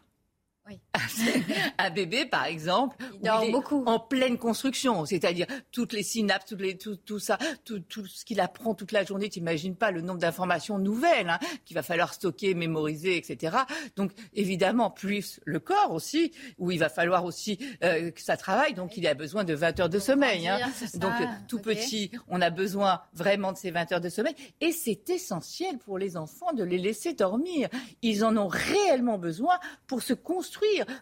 Oui. 0.68 0.80
un 1.78 1.90
bébé, 1.92 2.26
par 2.26 2.46
exemple, 2.46 2.96
Il 3.14 3.22
dort 3.22 3.44
est 3.44 3.52
beaucoup. 3.52 3.84
en 3.86 4.00
pleine 4.00 4.38
construction, 4.38 5.06
c'est-à-dire 5.06 5.46
toutes 5.72 5.94
les 5.94 6.02
synapses, 6.04 6.46
toutes 6.46 6.62
les, 6.62 6.78
tout, 6.78 6.96
tout 6.96 7.20
ça, 7.20 7.38
tout, 7.64 7.80
tout 7.80 8.06
ce 8.08 8.26
qu'il 8.26 8.40
apprend 8.40 8.74
toute 8.74 8.92
la 8.92 9.04
journée. 9.04 9.30
T'imagines 9.30 9.76
pas 9.76 9.92
le 9.92 10.02
nombre 10.02 10.20
d'informations 10.20 10.80
nouvelles 10.80 11.30
hein, 11.30 11.40
qu'il 11.66 11.76
va 11.76 11.84
falloir 11.84 12.14
stocker, 12.14 12.56
mémoriser, 12.56 13.16
etc. 13.18 13.58
Donc 13.96 14.12
évidemment, 14.34 14.90
plus 14.90 15.40
le 15.46 15.60
corps 15.60 15.92
aussi, 15.92 16.32
où 16.58 16.72
il 16.72 16.80
va 16.80 16.90
falloir 16.90 17.26
aussi 17.26 17.60
euh, 17.84 18.10
que 18.12 18.22
ça 18.22 18.36
travaille. 18.38 18.74
Donc 18.74 18.98
il 18.98 19.06
a 19.08 19.14
besoin 19.14 19.44
de 19.44 19.54
20 19.54 19.80
heures 19.82 19.90
de 19.90 20.00
sommeil. 20.00 20.48
hein. 20.48 20.58
Donc 20.96 21.14
euh, 21.22 21.26
tout 21.48 21.60
petit, 21.60 22.10
on 22.28 22.42
a 22.42 22.50
besoin 22.50 23.02
vraiment 23.14 23.52
de 23.52 23.58
ces 23.58 23.70
20 23.72 23.92
heures 23.92 24.02
de 24.02 24.10
sommeil. 24.10 24.36
Et 24.62 24.72
c'est 24.72 25.10
essentiel 25.10 25.78
pour 25.78 25.98
les 26.00 26.18
enfants 26.18 26.54
de 26.54 26.64
les 26.64 26.78
laisser 26.80 27.14
dormir. 27.14 27.70
Ils 28.02 28.24
en 28.26 28.36
ont 28.38 28.48
réellement 28.48 29.18
besoin 29.20 29.60
pour 29.88 30.02
se 30.02 30.14
construire, 30.14 30.55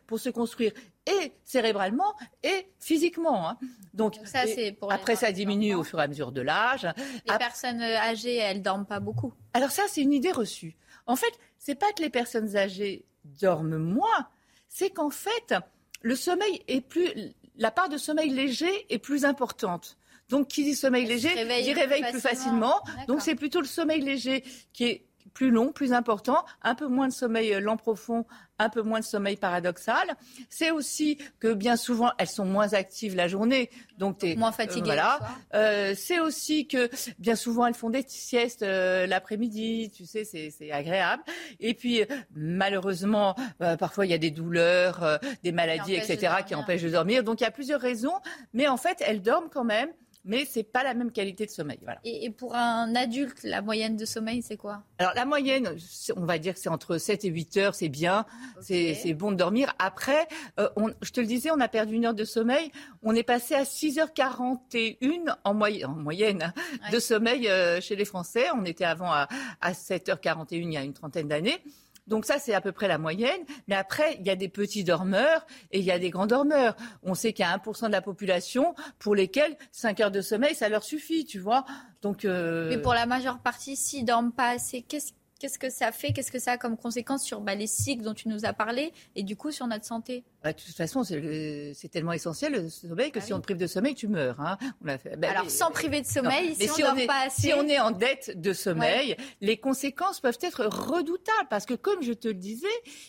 pour 0.08 0.20
se 0.20 0.30
construire 0.30 0.72
et 1.06 1.34
cérébralement 1.44 2.14
et 2.44 2.68
physiquement. 2.80 3.50
hein. 3.50 3.58
Donc, 3.94 4.16
ça, 4.26 4.44
pour 4.80 4.92
après, 4.92 5.16
ça 5.16 5.32
diminue 5.32 5.76
au 5.76 5.84
fur 5.84 6.00
et 6.00 6.04
à 6.04 6.08
mesure 6.08 6.32
de 6.32 6.42
l'âge. 6.42 6.88
Les 7.26 7.32
Ap- 7.34 7.40
personnes 7.40 7.82
âgées, 7.82 8.38
elles 8.38 8.62
dorment 8.62 8.86
pas 8.86 9.00
beaucoup. 9.00 9.34
Alors 9.54 9.72
ça, 9.72 9.84
c'est 9.88 10.02
une 10.02 10.14
idée 10.14 10.32
reçue. 10.32 10.76
En 11.06 11.16
fait, 11.16 11.34
c'est 11.58 11.76
pas 11.76 11.92
que 11.92 12.02
les 12.02 12.10
personnes 12.10 12.56
âgées 12.56 13.06
dorment 13.26 13.78
moins, 13.78 14.28
c'est 14.70 14.90
qu'en 14.90 15.10
fait, 15.10 15.54
le 16.02 16.16
sommeil 16.16 16.62
est 16.68 16.82
plus, 16.82 17.10
la 17.58 17.72
part 17.72 17.90
de 17.90 17.98
sommeil 17.98 18.30
léger 18.30 18.72
est 18.90 19.00
plus 19.00 19.26
importante. 19.26 19.98
Donc, 20.30 20.48
qui 20.48 20.64
dit 20.64 20.74
sommeil 20.76 21.06
léger, 21.06 21.30
réveille 21.30 21.64
dit 21.64 21.72
plus 21.74 21.82
réveil 21.82 22.02
plus 22.12 22.20
facilement. 22.22 22.80
facilement. 22.80 22.82
D'accord. 22.86 23.06
Donc, 23.08 23.22
c'est 23.22 23.36
plutôt 23.36 23.60
le 23.60 23.68
sommeil 23.68 24.02
léger 24.02 24.44
qui 24.72 24.86
est 24.86 25.06
plus 25.34 25.52
long, 25.52 25.72
plus 25.72 25.94
important, 25.94 26.46
un 26.62 26.75
peu 26.75 26.88
moins 26.88 27.08
de 27.08 27.14
sommeil 27.14 27.54
euh, 27.54 27.60
lent 27.60 27.78
profond, 27.78 28.25
un 28.60 28.70
peu 28.70 28.81
moins 28.81 29.00
de 29.00 29.06
sommeil 29.06 29.36
paradoxal. 29.36 30.16
C'est 30.50 30.72
aussi 30.72 31.18
que 31.40 31.54
bien 31.54 31.75
souvent, 31.75 32.12
elles 32.18 32.28
sont 32.30 32.46
moins 32.46 32.74
actives 32.74 33.16
la 33.16 33.28
journée. 33.28 33.70
Donc, 33.98 34.24
Moins 34.38 34.50
euh, 34.50 34.52
fatiguées. 34.52 34.86
voilà. 34.86 35.18
le 35.20 35.25
soir. 35.25 35.40
Euh, 35.56 35.94
c'est 35.98 36.20
aussi 36.20 36.68
que 36.68 36.89
bien 37.20 37.36
souvent 37.36 37.65
elles 37.65 37.74
font 37.74 37.89
des 37.89 38.03
siestes 38.08 38.63
euh, 38.63 39.08
l'après-midi, 39.08 39.92
tu 39.96 40.06
sais, 40.06 40.24
c'est, 40.24 40.50
c'est 40.51 40.72
agréable. 40.72 41.24
Et 41.60 41.74
puis 41.74 42.01
euh, 42.01 42.06
malheureusement, 42.36 43.36
euh, 43.62 43.75
parfois 43.77 44.06
il 44.06 44.10
y 44.12 44.15
a 44.15 44.18
des 44.18 44.32
douleurs, 44.32 45.03
euh, 45.03 45.18
des 45.44 45.51
maladies, 45.51 45.96
etc., 45.96 46.34
qui 46.46 46.56
empêchent 46.56 46.84
de 46.84 46.89
dormir. 46.89 47.24
Donc 47.24 47.42
il 47.42 47.44
y 47.44 47.48
a 47.48 47.51
plusieurs 47.51 47.82
raisons, 47.82 48.15
mais 48.53 48.68
en 48.68 48.77
fait 48.77 49.01
elles 49.06 49.22
dorment 49.22 49.50
quand 49.51 49.63
même, 49.63 49.89
mais 50.25 50.46
c'est 50.46 50.63
pas 50.63 50.84
la 50.84 50.94
même 50.94 51.12
qualité 51.12 51.46
de 51.46 51.51
sommeil. 51.51 51.80
Voilà. 51.84 52.00
Et, 52.03 52.25
et 52.25 52.30
pour 52.30 52.56
un 52.56 52.96
adulte, 52.96 53.44
la 53.44 53.62
moyenne 53.62 53.98
de 53.98 54.06
sommeil, 54.06 54.42
c'est 54.42 54.58
quoi? 54.58 54.84
Alors 54.98 55.13
la 55.15 55.25
moyenne, 55.25 55.75
on 56.15 56.25
va 56.25 56.38
dire 56.38 56.53
que 56.53 56.60
c'est 56.60 56.70
entre 56.70 56.98
7 56.98 57.25
et 57.25 57.30
8 57.30 57.58
heures, 57.58 57.75
c'est 57.75 57.89
bien, 57.89 58.25
c'est, 58.62 59.13
bon 59.13 59.32
de 59.32 59.38
dormir. 59.38 59.74
Après, 59.80 60.27
euh, 60.60 60.70
on- 60.75 60.94
je 61.01 61.12
te 61.12 61.20
le 61.20 61.27
disais, 61.27 61.51
on 61.51 61.60
a 61.60 61.68
perdu 61.68 61.96
une 61.96 62.06
heure 62.06 62.13
de 62.13 62.24
sommeil, 62.25 62.72
on 63.01 63.13
est 63.15 63.24
passé 63.24 63.53
à 63.56 63.65
6h41 63.65 65.36
en, 65.44 65.53
moy- 65.53 65.84
en 65.86 65.89
moyenne 65.96 66.44
hein, 66.44 66.53
Ouais. 66.86 66.92
de 66.92 67.00
sommeil 67.00 67.48
euh, 67.48 67.82
chez 67.82 67.96
les 67.96 68.06
Français. 68.06 68.46
On 68.56 68.65
était 68.65 68.86
avant 68.86 69.12
à, 69.12 69.27
à 69.62 69.72
7h41 69.74 70.46
il 70.51 70.74
y 70.74 70.77
a 70.77 70.84
une 70.84 70.94
trentaine 70.94 71.27
d'années. 71.27 71.58
Donc 72.07 72.25
ça, 72.25 72.39
c'est 72.39 72.53
à 72.53 72.62
peu 72.62 72.72
près 72.72 72.88
la 72.88 72.98
moyenne. 72.98 73.41
Mais 73.67 73.75
après, 73.75 74.17
il 74.19 74.25
y 74.25 74.29
a 74.29 74.36
des 74.36 74.50
petits 74.50 74.83
dormeurs 74.83 75.45
et 75.72 75.79
il 75.79 75.86
y 75.86 75.91
a 75.91 76.00
des 76.00 76.10
grands 76.10 76.27
dormeurs. 76.27 76.75
On 77.03 77.13
sait 77.15 77.33
qu'il 77.33 77.45
y 77.45 77.48
a 77.48 77.57
1% 77.57 77.88
de 77.88 77.91
la 77.91 78.01
population 78.01 78.75
pour 79.00 79.15
lesquels 79.15 79.57
5 79.72 80.00
heures 80.01 80.12
de 80.12 80.22
sommeil, 80.22 80.55
ça 80.55 80.69
leur 80.69 80.83
suffit, 80.83 81.25
tu 81.25 81.39
vois. 81.39 81.65
Donc, 82.01 82.25
euh, 82.25 82.69
Mais 82.69 82.77
pour 82.77 82.93
la 82.93 83.05
majeure 83.05 83.39
partie, 83.39 83.75
s'ils 83.75 84.05
dorment 84.05 84.33
pas 84.33 84.50
assez, 84.50 84.81
qu'est-ce 84.81 85.60
que 85.60 85.69
ça 85.69 85.91
fait? 85.91 86.12
Qu'est-ce 86.12 86.31
que 86.31 86.39
ça 86.39 86.53
a 86.53 86.57
comme 86.57 86.77
conséquence 86.77 87.24
sur 87.24 87.41
bah, 87.41 87.55
les 87.55 87.67
cycles 87.67 88.03
dont 88.03 88.13
tu 88.13 88.27
nous 88.27 88.45
as 88.45 88.53
parlé 88.53 88.93
et 89.15 89.24
du 89.24 89.36
coup 89.36 89.51
sur 89.51 89.67
notre 89.67 89.86
santé? 89.86 90.24
Bah, 90.44 90.52
de 90.52 90.60
toute 90.60 90.76
façon, 90.76 91.04
c'est 91.04 91.90
tellement 91.90 92.12
essentiel 92.12 92.52
le 92.52 92.70
sommeil 92.70 93.12
que 93.12 93.20
ah 93.20 93.22
si 93.22 93.34
on 93.34 93.40
te 93.40 93.44
prive 93.44 93.58
de 93.58 93.68
sommeil, 93.68 93.96
tu 93.96 94.10
meurs. 94.10 94.42
Hein. 94.42 94.58
On 94.84 94.90
a 94.90 94.98
fait, 94.98 95.16
bah, 95.16 95.30
Alors, 95.32 95.50
sans 95.50 95.72
priver 95.72 96.02
de 96.02 96.06
sommeil, 96.06 96.54
si, 96.56 96.84
on, 96.84 96.98
est, 96.98 97.08
pas 97.08 97.28
assez... 97.28 97.44
si 97.44 97.54
on 97.54 97.66
est 97.68 97.80
en 97.80 97.92
dette 97.92 98.40
de 98.40 98.52
sommeil, 98.52 99.16
les 99.40 99.56
conséquences 99.56 100.20
peuvent 100.20 100.38
être 100.42 100.66
redoutables 100.66 101.48
parce 101.50 101.66
que, 101.66 101.76
comme 101.76 102.04
je 102.04 102.12
te 102.12 102.28
le 102.28 102.34
disais, 102.34 102.68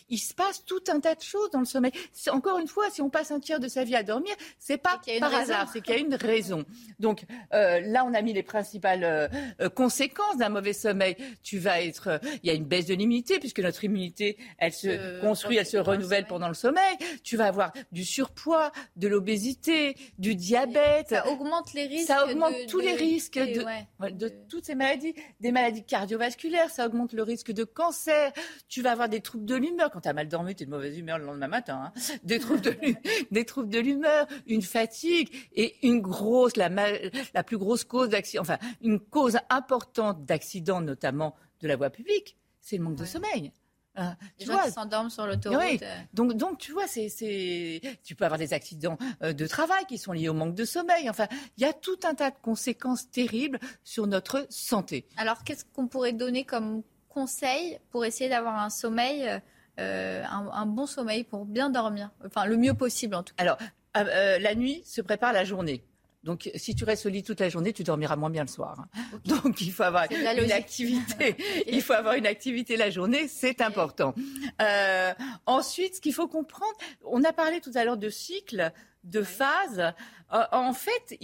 il 0.09 0.17
se 0.17 0.33
passe 0.33 0.63
tout 0.63 0.83
un 0.87 1.01
tas 1.01 1.15
de 1.15 1.21
choses 1.21 1.49
dans 1.51 1.59
le 1.59 1.65
sommeil. 1.65 1.91
Encore 2.29 2.57
une 2.59 2.67
fois, 2.67 2.89
si 2.89 3.01
on 3.01 3.09
passe 3.09 3.31
un 3.31 3.41
tiers 3.41 3.59
de 3.59 3.67
sa 3.67 3.83
vie 3.83 3.95
à 3.95 4.03
dormir, 4.03 4.33
c'est 4.57 4.77
pas 4.77 5.01
par 5.19 5.33
hasard, 5.33 5.69
c'est 5.71 5.81
qu'il 5.81 5.93
y 5.93 5.97
a 5.97 5.99
une 5.99 6.15
raison. 6.15 6.63
Donc 6.99 7.25
euh, 7.53 7.81
là, 7.81 8.05
on 8.05 8.13
a 8.13 8.21
mis 8.21 8.31
les 8.31 8.43
principales 8.43 9.03
euh, 9.03 9.27
euh, 9.59 9.69
conséquences 9.69 10.37
d'un 10.37 10.49
mauvais 10.49 10.73
sommeil. 10.73 11.17
Tu 11.43 11.59
vas 11.59 11.81
être, 11.81 12.21
il 12.43 12.47
y 12.47 12.49
a 12.49 12.53
une 12.53 12.65
baisse 12.65 12.85
de 12.85 12.93
l'immunité 12.93 13.39
puisque 13.39 13.59
notre 13.59 13.83
immunité, 13.83 14.37
elle 14.57 14.71
se 14.71 15.19
construit, 15.19 15.57
elle 15.57 15.65
se 15.65 15.77
renouvelle 15.77 16.27
pendant 16.27 16.47
le 16.47 16.53
sommeil 16.53 16.95
tu 17.25 17.37
vas 17.37 17.47
avoir 17.47 17.73
du 17.91 18.05
surpoids, 18.05 18.71
de 18.95 19.07
l'obésité, 19.07 19.97
du 20.19 20.35
diabète. 20.35 21.09
Ça 21.09 21.27
augmente 21.27 21.73
les 21.73 21.87
risques. 21.87 22.07
Ça 22.07 22.25
augmente 22.25 22.53
tous 22.69 22.79
les 22.79 22.93
risques 22.93 23.39
de, 23.39 24.29
toutes 24.47 24.65
ces 24.65 24.75
maladies, 24.75 25.15
des 25.41 25.51
maladies 25.51 25.83
cardiovasculaires. 25.83 26.69
Ça 26.69 26.85
augmente 26.85 27.13
le 27.13 27.23
risque 27.23 27.51
de 27.51 27.63
cancer. 27.63 28.31
Tu 28.69 28.83
vas 28.83 28.91
avoir 28.91 29.09
des 29.09 29.21
troubles 29.21 29.45
de 29.45 29.55
l'humeur. 29.55 29.89
Quand 29.91 30.01
tu 30.01 30.07
as 30.07 30.13
mal 30.13 30.27
dormi, 30.27 30.55
tu 30.55 30.63
es 30.63 30.65
de 30.67 30.71
mauvaise 30.71 30.97
humeur 30.97 31.17
le 31.17 31.25
lendemain 31.25 31.47
matin. 31.47 31.91
Hein. 31.95 32.17
Des 32.23 32.39
troubles 32.39 32.61
de 32.61 33.79
l'humeur, 33.79 34.27
une 34.45 34.61
fatigue 34.61 35.29
et 35.53 35.75
une 35.81 36.01
grosse, 36.01 36.55
la, 36.55 36.69
la 36.69 37.43
plus 37.43 37.57
grosse 37.57 37.83
cause 37.83 38.09
d'accident, 38.09 38.43
enfin 38.43 38.59
une 38.81 38.99
cause 38.99 39.37
importante 39.49 40.25
d'accident, 40.25 40.79
notamment 40.79 41.35
de 41.61 41.67
la 41.67 41.75
voie 41.75 41.89
publique, 41.89 42.37
c'est 42.61 42.77
le 42.77 42.83
manque 42.83 42.97
de 42.97 43.05
sommeil. 43.05 43.51
Ah, 43.95 44.15
tu 44.37 44.47
vois, 44.47 44.69
s'endorment 44.69 45.09
sur 45.09 45.25
l'autoroute. 45.25 45.81
Euh. 45.81 45.95
Donc, 46.13 46.33
donc, 46.33 46.57
tu 46.57 46.71
vois, 46.71 46.87
c'est, 46.87 47.09
c'est, 47.09 47.81
tu 48.03 48.15
peux 48.15 48.25
avoir 48.25 48.37
des 48.37 48.53
accidents 48.53 48.97
euh, 49.23 49.33
de 49.33 49.47
travail 49.47 49.85
qui 49.87 49.97
sont 49.97 50.11
liés 50.11 50.29
au 50.29 50.33
manque 50.33 50.55
de 50.55 50.65
sommeil. 50.65 51.09
Enfin, 51.09 51.27
il 51.57 51.63
y 51.63 51.65
a 51.65 51.73
tout 51.73 51.97
un 52.03 52.13
tas 52.13 52.31
de 52.31 52.35
conséquences 52.41 53.09
terribles 53.09 53.59
sur 53.83 54.07
notre 54.07 54.45
santé. 54.49 55.07
Alors, 55.17 55.43
qu'est-ce 55.43 55.65
qu'on 55.65 55.87
pourrait 55.87 56.13
donner 56.13 56.43
comme 56.43 56.83
conseil 57.09 57.79
pour 57.89 58.03
essayer 58.05 58.29
d'avoir 58.29 58.59
un 58.59 58.69
sommeil, 58.69 59.41
euh, 59.79 60.23
un, 60.25 60.65
bon 60.65 60.85
sommeil 60.85 61.23
pour 61.23 61.45
bien 61.45 61.69
dormir? 61.69 62.11
Enfin, 62.25 62.45
le 62.45 62.57
mieux 62.57 62.73
possible 62.73 63.15
en 63.15 63.23
tout 63.23 63.33
cas. 63.35 63.43
Alors, 63.43 63.57
la 63.95 64.55
nuit 64.55 64.83
se 64.85 65.01
prépare 65.01 65.31
la 65.31 65.45
journée. 65.45 65.85
Donc, 66.25 66.49
si 66.55 66.73
tu 66.73 66.83
restes 66.83 67.05
au 67.05 67.09
lit 67.09 67.21
toute 67.21 67.39
la 67.39 67.49
journée, 67.49 67.71
tu 67.71 67.83
dormiras 67.83 68.15
moins 68.15 68.31
bien 68.31 68.41
le 68.41 68.49
soir. 68.49 68.79
Hein. 68.79 69.19
Donc, 69.25 69.61
il 69.61 69.71
faut 69.71 69.83
avoir 69.83 70.05
une 70.11 70.51
activité. 70.51 71.37
il 71.67 71.83
faut 71.83 71.93
avoir 71.93 72.15
une 72.15 72.25
activité 72.25 72.77
la 72.77 72.89
journée, 72.89 73.27
c'est 73.27 73.61
important. 73.61 74.15
Euh, 74.59 75.13
ensuite, 75.45 75.95
ce 75.97 76.01
qu'il 76.01 76.13
faut 76.13 76.27
comprendre, 76.27 76.75
on 77.03 77.23
a 77.23 77.31
parlé 77.31 77.61
tout 77.61 77.71
à 77.75 77.85
l'heure 77.85 77.97
de 77.97 78.09
cycle, 78.09 78.71
de 79.03 79.21
phase. 79.21 79.93
Euh, 80.33 80.43
en 80.51 80.73
fait, 80.73 81.15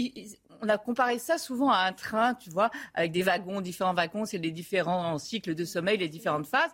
on 0.61 0.69
a 0.69 0.77
comparé 0.77 1.17
ça 1.17 1.39
souvent 1.39 1.71
à 1.71 1.79
un 1.79 1.93
train, 1.93 2.35
tu 2.35 2.51
vois, 2.51 2.69
avec 2.93 3.11
des 3.11 3.23
wagons, 3.23 3.59
différents 3.59 3.95
wagons, 3.95 4.25
c'est 4.25 4.37
les 4.37 4.51
différents 4.51 5.17
cycles 5.17 5.55
de 5.55 5.65
sommeil, 5.65 5.97
les 5.97 6.09
différentes 6.09 6.45
phases. 6.45 6.71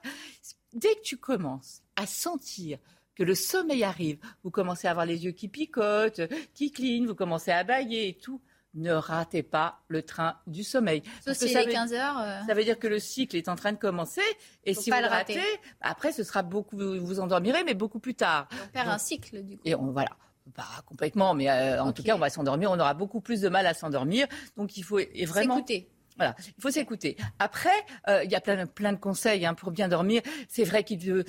Dès 0.74 0.94
que 0.96 1.02
tu 1.02 1.16
commences 1.16 1.82
à 1.96 2.06
sentir 2.06 2.78
que 3.18 3.24
le 3.24 3.34
sommeil 3.34 3.84
arrive, 3.84 4.20
vous 4.44 4.52
commencez 4.52 4.88
à 4.88 4.92
avoir 4.92 5.08
les 5.08 5.26
yeux 5.26 5.32
qui 5.32 5.48
picotent, 5.48 6.22
qui 6.54 6.72
clignent, 6.72 7.08
vous 7.08 7.16
commencez 7.16 7.52
à 7.52 7.64
bailler 7.64 8.10
et 8.10 8.14
tout, 8.14 8.40
ne 8.76 8.92
ratez 8.92 9.42
pas 9.42 9.80
le 9.88 10.04
train 10.04 10.38
du 10.46 10.64
sommeil. 10.64 11.02
Sauf 11.26 11.36
si 11.36 11.50
ça 11.50 11.66
15 11.66 11.94
heures. 11.94 12.20
Euh. 12.20 12.42
Ça 12.46 12.54
veut 12.54 12.64
dire 12.64 12.78
que 12.78 12.86
le 12.88 13.00
cycle 13.00 13.36
est 13.36 13.50
en 13.50 13.56
train 13.56 13.72
de 13.72 13.78
commencer 13.78 14.22
et 14.66 14.76
si 14.76 14.92
vous 14.92 14.98
le 14.98 15.08
ratez, 15.08 15.42
après 15.82 16.12
ce 16.12 16.24
sera 16.24 16.44
beaucoup, 16.44 16.78
vous 16.78 17.04
vous 17.04 17.20
endormirez, 17.20 17.64
mais 17.64 17.74
beaucoup 17.74 18.00
plus 18.00 18.14
tard. 18.14 18.48
on 18.52 18.68
perd 18.68 18.88
un 18.88 19.00
cycle 19.00 19.42
du 19.42 19.58
coup. 19.58 19.64
Et 19.66 19.74
on 19.74 19.92
voilà. 19.92 20.12
Pas 20.56 20.82
complètement, 20.86 21.34
mais 21.34 21.50
euh, 21.50 21.84
en 21.84 21.92
tout 21.92 22.04
cas, 22.04 22.16
on 22.16 22.20
va 22.20 22.30
s'endormir. 22.30 22.72
On 22.72 22.80
aura 22.80 22.94
beaucoup 22.94 23.20
plus 23.20 23.42
de 23.42 23.50
mal 23.50 23.68
à 23.68 23.74
s'endormir. 23.74 24.28
Donc, 24.56 24.78
il 24.78 24.84
faut 24.84 24.98
vraiment. 25.26 25.56
S'écouter. 25.56 25.90
Voilà, 26.18 26.36
il 26.40 26.62
faut 26.62 26.72
s'écouter. 26.72 27.16
Après, 27.40 27.70
euh, 28.08 28.24
il 28.24 28.32
y 28.32 28.36
a 28.36 28.42
plein, 28.42 28.94
de 28.94 29.00
conseils 29.00 29.46
hein, 29.46 29.54
pour 29.54 29.72
bien 29.72 29.88
dormir. 29.88 30.22
C'est 30.50 30.64
vrai 30.64 30.84
qu'il 30.84 31.10
euh, 31.10 31.24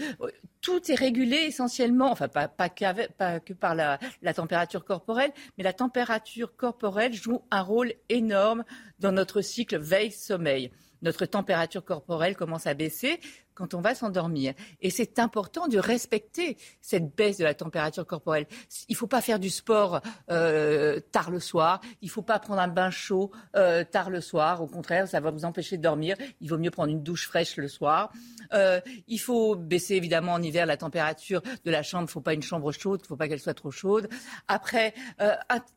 tout 0.61 0.91
est 0.91 0.95
régulé 0.95 1.37
essentiellement, 1.37 2.11
enfin 2.11 2.29
pas, 2.29 2.49
que 2.69 3.53
par 3.53 3.75
la, 3.75 3.99
la, 4.23 4.35
température 4.35 4.85
corporelle, 4.85 5.31
mais 5.57 5.65
la 5.65 5.73
température 5.73 6.57
corporelle 6.57 7.13
joue 7.13 7.43
un 7.51 7.63
rôle 7.63 7.93
énorme 8.09 8.65
dans 8.99 9.13
notre 9.13 9.43
cycle 9.43 9.79
veille-sommeil. 9.79 10.71
Notre 11.03 11.27
température 11.27 11.85
corporelle 11.85 12.37
commence 12.37 12.67
à 12.67 12.75
baisser 12.75 13.21
quand 13.59 13.75
on 13.75 13.81
va 13.81 13.97
s'endormir. 13.97 14.55
Et 14.81 14.89
c'est 14.89 15.19
important 15.19 15.67
de 15.67 15.79
respecter 15.79 16.57
cette 16.81 17.17
baisse 17.17 17.39
de 17.39 17.45
la 17.45 17.55
température 17.55 18.07
corporelle. 18.07 18.47
Il 18.89 18.93
ne 18.93 18.97
faut 18.97 19.09
pas 19.09 19.21
faire 19.21 19.41
du 19.41 19.51
sport 19.51 20.01
euh, 20.31 21.01
tard 21.11 21.33
le 21.33 21.41
soir. 21.41 21.81
Il 22.01 22.07
ne 22.07 22.11
faut 22.11 22.23
pas 22.23 22.39
prendre 22.39 22.61
un 22.61 22.69
bain 22.69 22.91
chaud 22.91 23.33
euh, 23.57 23.83
tard 23.83 24.11
le 24.11 24.21
soir. 24.21 24.63
Au 24.63 24.69
contraire, 24.69 25.09
ça 25.09 25.19
va 25.19 25.33
vous 25.33 25.45
empêcher 25.45 25.77
de 25.77 25.83
dormir. 25.83 26.17
Il 26.41 26.49
vaut 26.49 26.57
mieux 26.57 26.71
prendre 26.71 26.93
une 26.93 27.03
douche 27.03 27.27
fraîche 27.27 27.57
le 27.57 27.67
soir. 27.67 28.13
Euh, 28.53 28.81
il 29.09 29.19
faut 29.19 29.57
baisser 29.57 29.97
évidemment 29.97 30.35
en 30.35 30.43
hiver 30.43 30.65
la 30.65 30.77
température 30.77 31.43
de 31.65 31.71
la 31.73 31.83
chambre. 31.83 32.05
Il 32.05 32.07
ne 32.07 32.13
faut 32.13 32.21
pas 32.21 32.35
une 32.35 32.43
chambre 32.43 32.71
chaude. 32.71 33.01
Il 33.01 33.07
ne 33.07 33.09
faut 33.09 33.17
pas 33.17 33.27
qu'elle 33.27 33.41
soit 33.41 33.55
trop 33.55 33.73
chaude. 33.73 34.09
Après, 34.47 34.95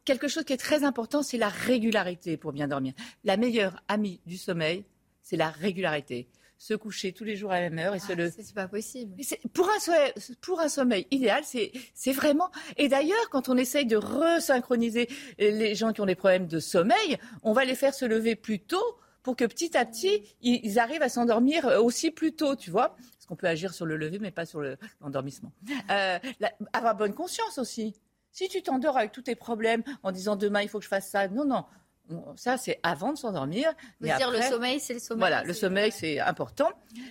quelque 0.05 0.27
chose 0.27 0.43
qui 0.43 0.53
est 0.53 0.57
très 0.57 0.83
important, 0.83 1.23
c'est 1.23 1.37
la 1.37 1.49
régularité 1.49 2.37
pour 2.37 2.51
bien 2.51 2.67
dormir. 2.67 2.93
La 3.23 3.37
meilleure 3.37 3.81
amie 3.87 4.21
du 4.27 4.37
sommeil, 4.37 4.85
c'est 5.21 5.37
la 5.37 5.49
régularité 5.49 6.27
se 6.61 6.75
coucher 6.75 7.11
tous 7.11 7.23
les 7.23 7.35
jours 7.35 7.51
à 7.51 7.59
la 7.59 7.71
même 7.71 7.79
heure 7.79 7.95
et 7.95 7.99
se 7.99 8.11
ah, 8.11 8.15
le. 8.15 8.29
C'est 8.29 8.53
pas 8.53 8.67
possible. 8.67 9.15
Pour 9.51 9.67
un, 9.67 9.79
sommeil, 9.79 10.13
pour 10.41 10.59
un 10.59 10.69
sommeil 10.69 11.07
idéal, 11.09 11.43
c'est 11.43 12.11
vraiment. 12.11 12.51
Et 12.77 12.87
d'ailleurs, 12.87 13.29
quand 13.31 13.49
on 13.49 13.57
essaye 13.57 13.87
de 13.87 13.97
resynchroniser 13.97 15.09
les 15.39 15.73
gens 15.73 15.91
qui 15.91 16.01
ont 16.01 16.05
des 16.05 16.13
problèmes 16.13 16.45
de 16.45 16.59
sommeil, 16.59 17.17
on 17.41 17.53
va 17.53 17.65
les 17.65 17.73
faire 17.73 17.95
se 17.95 18.05
lever 18.05 18.35
plus 18.35 18.59
tôt 18.59 18.83
pour 19.23 19.35
que 19.35 19.45
petit 19.45 19.75
à 19.75 19.85
petit, 19.85 20.21
ils 20.41 20.77
arrivent 20.77 21.01
à 21.01 21.09
s'endormir 21.09 21.65
aussi 21.81 22.11
plus 22.11 22.33
tôt, 22.33 22.55
tu 22.55 22.69
vois. 22.69 22.89
Parce 22.89 23.25
qu'on 23.27 23.35
peut 23.35 23.47
agir 23.47 23.73
sur 23.73 23.87
le 23.87 23.97
lever, 23.97 24.19
mais 24.19 24.31
pas 24.31 24.45
sur 24.45 24.61
l'endormissement. 25.01 25.51
euh, 25.89 26.19
avoir 26.73 26.95
bonne 26.95 27.15
conscience 27.15 27.57
aussi. 27.57 27.95
Si 28.31 28.47
tu 28.49 28.61
t'endors 28.61 28.97
avec 28.97 29.11
tous 29.11 29.23
tes 29.23 29.35
problèmes 29.35 29.83
en 30.03 30.11
disant 30.11 30.35
demain 30.35 30.61
il 30.61 30.69
faut 30.69 30.77
que 30.77 30.85
je 30.85 30.89
fasse 30.89 31.09
ça, 31.09 31.27
non, 31.27 31.43
non, 31.43 31.65
ça, 32.35 32.57
c'est 32.57 32.79
avant 32.83 33.13
de 33.13 33.17
s'endormir. 33.17 33.71
Mais 33.99 34.15
dire 34.15 34.31
le 34.31 34.41
sommeil, 34.41 34.79
c'est 34.79 34.93
le 34.93 34.99
sommeil. 34.99 35.19
Voilà, 35.19 35.43
le 35.43 35.53
sommeil, 35.53 35.91
c'est 35.91 36.19
important. 36.19 36.69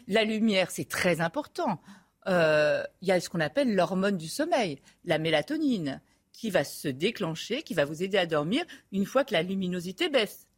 La 0.09 0.25
lumière, 0.25 0.71
c'est 0.71 0.89
très 0.89 1.21
important. 1.21 1.81
Euh, 2.27 2.83
il 3.01 3.09
y 3.09 3.13
a 3.13 3.21
ce 3.21 3.29
qu'on 3.31 3.41
appelle 3.41 3.75
l'hormone 3.75 4.17
du 4.17 4.29
sommeil, 4.29 4.81
la 5.05 5.19
mélatonine, 5.19 6.01
qui 6.33 6.51
va 6.51 6.65
se 6.65 6.89
déclencher, 6.89 7.63
qui 7.63 7.75
va 7.75 7.85
vous 7.85 8.03
aider 8.03 8.19
à 8.19 8.27
dormir 8.27 8.65
une 8.93 9.07
fois 9.07 9.25
que 9.25 9.33
la 9.33 9.43
luminosité 9.43 10.09
baisse. 10.09 10.49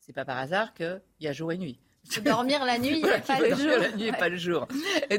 C'est 0.00 0.12
pas 0.12 0.24
par 0.24 0.38
hasard 0.38 0.74
qu'il 0.74 1.00
y 1.20 1.28
a 1.28 1.32
jour 1.32 1.52
et 1.52 1.58
nuit 1.58 1.80
dormir 2.22 2.64
la 2.64 2.78
nuit, 2.78 3.02
pas 3.26 3.40
le 3.40 3.54
jour. 3.54 3.78
La 3.78 3.90
nuit 3.92 4.06
et 4.06 4.12
pas 4.12 4.28
le 4.28 4.36
jour. 4.36 4.68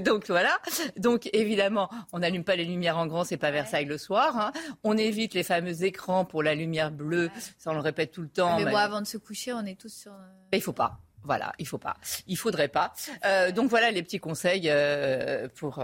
donc 0.02 0.28
voilà. 0.28 0.58
Donc 0.98 1.30
évidemment, 1.34 1.90
on 2.14 2.20
n'allume 2.20 2.44
pas 2.44 2.56
les 2.56 2.66
lumières 2.66 2.98
en 2.98 3.08
grand, 3.08 3.24
c'est 3.24 3.38
pas 3.38 3.52
Versailles 3.52 3.86
le 3.86 3.98
soir. 3.98 4.38
Hein. 4.38 4.52
On 4.84 4.98
évite 4.98 5.34
les 5.34 5.44
fameux 5.44 5.84
écrans 5.84 6.26
pour 6.26 6.44
la 6.44 6.56
lumière 6.56 6.92
bleue. 6.92 7.30
Ça, 7.58 7.72
on 7.72 7.74
le 7.74 7.80
répète 7.80 8.12
tout 8.12 8.22
le 8.22 8.30
temps. 8.30 8.58
Mais, 8.58 8.66
bon, 8.66 8.76
avant 8.76 9.02
de 9.02 9.08
se 9.08 9.18
coucher, 9.18 9.54
on 9.54 9.66
est 9.66 9.80
tous 9.80 9.94
sur. 9.94 10.12
Euh, 10.12 10.28
mais 10.52 10.60
il 10.60 10.62
faut 10.62 10.74
pas. 10.74 11.00
Voilà, 11.24 11.54
il 11.58 11.68
faut 11.68 11.80
pas. 11.80 11.96
Il 12.28 12.38
faudrait 12.38 12.68
pas. 12.68 12.94
Euh, 13.26 13.52
donc 13.52 13.70
voilà 13.70 13.90
les 13.90 14.04
petits 14.04 14.20
conseils 14.20 14.70
euh, 14.70 15.48
pour 15.56 15.84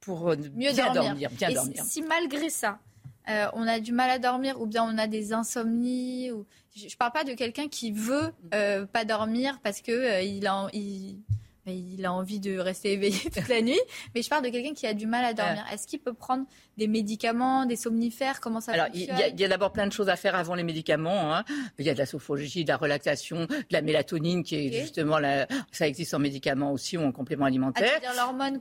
pour 0.00 0.28
Mieux 0.54 0.72
bien 0.72 0.92
dormir. 0.92 1.28
bien 1.32 1.50
dormir. 1.50 1.82
Si 1.84 2.02
malgré 2.02 2.50
ça, 2.50 2.78
euh, 3.28 3.46
on 3.54 3.66
a 3.66 3.80
du 3.80 3.92
mal 3.92 4.10
à 4.10 4.18
dormir 4.18 4.60
ou 4.60 4.66
bien 4.66 4.84
on 4.84 4.98
a 4.98 5.06
des 5.06 5.32
insomnies. 5.32 6.30
Ou... 6.30 6.46
Je 6.74 6.84
ne 6.84 6.96
parle 6.98 7.12
pas 7.12 7.24
de 7.24 7.34
quelqu'un 7.34 7.68
qui 7.68 7.92
veut 7.92 8.32
euh, 8.54 8.86
pas 8.86 9.04
dormir 9.04 9.58
parce 9.62 9.80
que 9.80 9.92
euh, 9.92 10.20
il, 10.20 10.46
a, 10.46 10.68
il, 10.72 11.18
il 11.72 12.04
a 12.04 12.12
envie 12.12 12.40
de 12.40 12.58
rester 12.58 12.92
éveillé 12.92 13.18
toute 13.34 13.48
la 13.48 13.60
nuit. 13.60 13.80
Mais 14.14 14.22
je 14.22 14.28
parle 14.28 14.44
de 14.44 14.50
quelqu'un 14.50 14.74
qui 14.74 14.86
a 14.86 14.94
du 14.94 15.06
mal 15.06 15.24
à 15.24 15.34
dormir. 15.34 15.64
Est-ce 15.72 15.86
qu'il 15.86 16.00
peut 16.00 16.12
prendre 16.12 16.44
des 16.76 16.88
médicaments, 16.88 17.66
des 17.66 17.76
somnifères? 17.76 18.40
Comment 18.40 18.60
ça 18.60 18.72
Alors, 18.72 18.86
il 18.94 19.04
y 19.04 19.44
a, 19.44 19.48
d'abord 19.48 19.72
plein 19.72 19.86
de 19.86 19.92
choses 19.92 20.08
à 20.08 20.16
faire 20.16 20.34
avant 20.34 20.54
les 20.54 20.62
médicaments. 20.62 21.34
Hein. 21.34 21.44
Il 21.78 21.86
y 21.86 21.90
a 21.90 21.94
de 21.94 21.98
la 21.98 22.06
sophrologie, 22.06 22.64
de 22.64 22.68
la 22.68 22.76
relaxation, 22.76 23.46
de 23.46 23.64
la 23.70 23.82
mélatonine 23.82 24.44
qui 24.44 24.56
est 24.56 24.80
justement. 24.80 25.18
Ça 25.72 25.88
existe 25.88 26.14
en 26.14 26.18
médicaments 26.18 26.72
aussi 26.72 26.96
ou 26.96 27.02
en 27.02 27.12
complément 27.12 27.46
alimentaire. 27.46 28.00
Ah, 28.06 28.14
l'hormone 28.14 28.60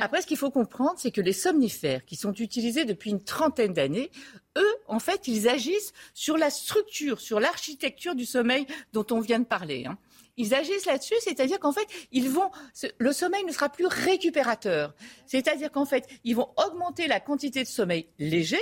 Après, 0.00 0.22
ce 0.22 0.26
qu'il 0.26 0.36
faut 0.36 0.50
comprendre, 0.50 0.94
c'est 0.96 1.10
que 1.10 1.20
les 1.20 1.32
somnifères 1.32 2.04
qui 2.04 2.16
sont 2.16 2.32
utilisés 2.32 2.84
depuis 2.84 3.10
une 3.10 3.22
trentaine 3.22 3.72
d'années, 3.72 4.10
eux, 4.56 4.74
en 4.86 4.98
fait, 4.98 5.26
ils 5.26 5.48
agissent 5.48 5.92
sur 6.14 6.36
la 6.36 6.50
structure, 6.50 7.20
sur 7.20 7.40
l'architecture 7.40 8.14
du 8.14 8.24
sommeil 8.24 8.66
dont 8.92 9.06
on 9.10 9.20
vient 9.20 9.40
de 9.40 9.44
parler. 9.44 9.84
Hein 9.86 9.98
ils 10.36 10.54
agissent 10.54 10.86
là-dessus, 10.86 11.14
c'est-à-dire 11.20 11.58
qu'en 11.60 11.72
fait, 11.72 11.86
ils 12.12 12.28
vont, 12.28 12.50
le 12.98 13.12
sommeil 13.12 13.44
ne 13.44 13.52
sera 13.52 13.68
plus 13.68 13.86
récupérateur. 13.86 14.94
C'est-à-dire 15.26 15.70
qu'en 15.70 15.84
fait, 15.84 16.06
ils 16.24 16.34
vont 16.34 16.48
augmenter 16.56 17.06
la 17.06 17.20
quantité 17.20 17.62
de 17.62 17.68
sommeil 17.68 18.08
léger, 18.18 18.60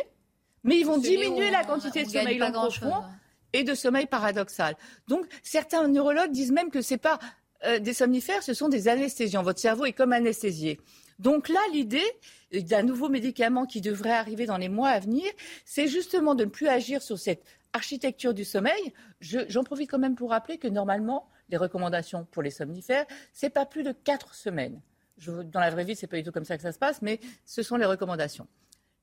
mais 0.65 0.79
ils 0.79 0.87
vont 0.87 0.99
diminuer 0.99 1.51
la 1.51 1.65
quantité 1.65 2.05
de 2.05 2.11
sommeil 2.11 2.39
long 2.39 2.53
profond 2.53 3.03
et 3.53 3.65
de 3.65 3.75
sommeil 3.75 4.07
paradoxal. 4.07 4.77
Donc, 5.09 5.27
certains 5.43 5.87
neurologues 5.89 6.31
disent 6.31 6.53
même 6.53 6.71
que 6.71 6.83
c'est 6.83 6.99
pas 6.99 7.19
euh, 7.65 7.79
des 7.79 7.95
somnifères, 7.95 8.43
ce 8.43 8.55
sont 8.55 8.69
des 8.69 8.89
anesthésiants. 8.89 9.43
Votre 9.43 9.61
cerveau 9.61 9.85
est 9.85 9.93
comme 9.93 10.13
anesthésié. 10.13 10.81
Donc 11.19 11.49
là, 11.49 11.61
l'idée 11.73 12.05
d'un 12.53 12.83
nouveau 12.83 13.09
médicament 13.09 13.67
qui 13.67 13.81
devrait 13.81 14.11
arriver 14.11 14.47
dans 14.47 14.57
les 14.57 14.69
mois 14.69 14.89
à 14.89 14.99
venir, 14.99 15.31
c'est 15.65 15.87
justement 15.87 16.35
de 16.35 16.45
ne 16.45 16.51
plus 16.51 16.69
agir 16.69 17.03
sur 17.03 17.19
cette 17.19 17.45
architecture 17.73 18.35
du 18.35 18.45
sommeil. 18.45 18.93
J'en 19.21 19.65
profite 19.65 19.91
quand 19.91 19.99
même 19.99 20.15
pour 20.15 20.31
rappeler 20.31 20.59
que 20.59 20.69
normalement, 20.69 21.29
les 21.49 21.57
recommandations 21.57 22.27
pour 22.31 22.43
les 22.43 22.51
somnifères, 22.51 23.07
c'est 23.33 23.51
pas 23.51 23.67
plus 23.67 23.83
de 23.83 23.93
quatre 23.93 24.35
semaines. 24.35 24.81
dans 25.27 25.61
la 25.61 25.71
vraie 25.71 25.85
vie, 25.85 25.97
c'est 25.97 26.07
pas 26.07 26.17
du 26.17 26.23
tout 26.23 26.33
comme 26.33 26.45
ça 26.45 26.57
que 26.57 26.63
ça 26.63 26.73
se 26.73 26.79
passe, 26.79 27.03
mais 27.03 27.21
ce 27.45 27.63
sont 27.63 27.77
les 27.77 27.85
recommandations. 27.85 28.47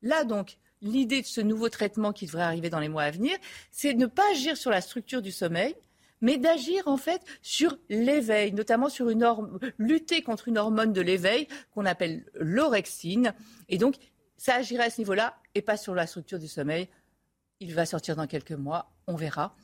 Là, 0.02 0.24
donc, 0.24 0.58
l'idée 0.82 1.20
de 1.20 1.26
ce 1.26 1.40
nouveau 1.40 1.68
traitement 1.68 2.12
qui 2.12 2.26
devrait 2.26 2.42
arriver 2.42 2.70
dans 2.70 2.80
les 2.80 2.88
mois 2.88 3.04
à 3.04 3.10
venir, 3.10 3.36
c'est 3.70 3.94
de 3.94 3.98
ne 3.98 4.06
pas 4.06 4.28
agir 4.32 4.56
sur 4.56 4.70
la 4.70 4.80
structure 4.80 5.22
du 5.22 5.30
sommeil, 5.30 5.74
mais 6.20 6.36
d'agir 6.38 6.86
en 6.86 6.96
fait 6.96 7.22
sur 7.42 7.78
l'éveil, 7.88 8.52
notamment 8.52 8.88
sur 8.88 9.08
une 9.08 9.26
lutter 9.78 10.22
contre 10.22 10.48
une 10.48 10.58
hormone 10.58 10.92
de 10.92 11.00
l'éveil 11.00 11.48
qu'on 11.72 11.86
appelle 11.86 12.24
l'orexine. 12.34 13.34
Et 13.68 13.78
donc, 13.78 13.96
ça 14.36 14.54
agirait 14.54 14.84
à 14.84 14.90
ce 14.90 15.00
niveau-là 15.00 15.36
et 15.54 15.62
pas 15.62 15.76
sur 15.76 15.94
la 15.94 16.06
structure 16.06 16.38
du 16.38 16.48
sommeil. 16.48 16.88
Il 17.62 17.74
va 17.74 17.84
sortir 17.84 18.16
dans 18.16 18.26
quelques 18.26 18.52
mois, 18.52 18.90
on 19.06 19.16
verra. 19.16 19.54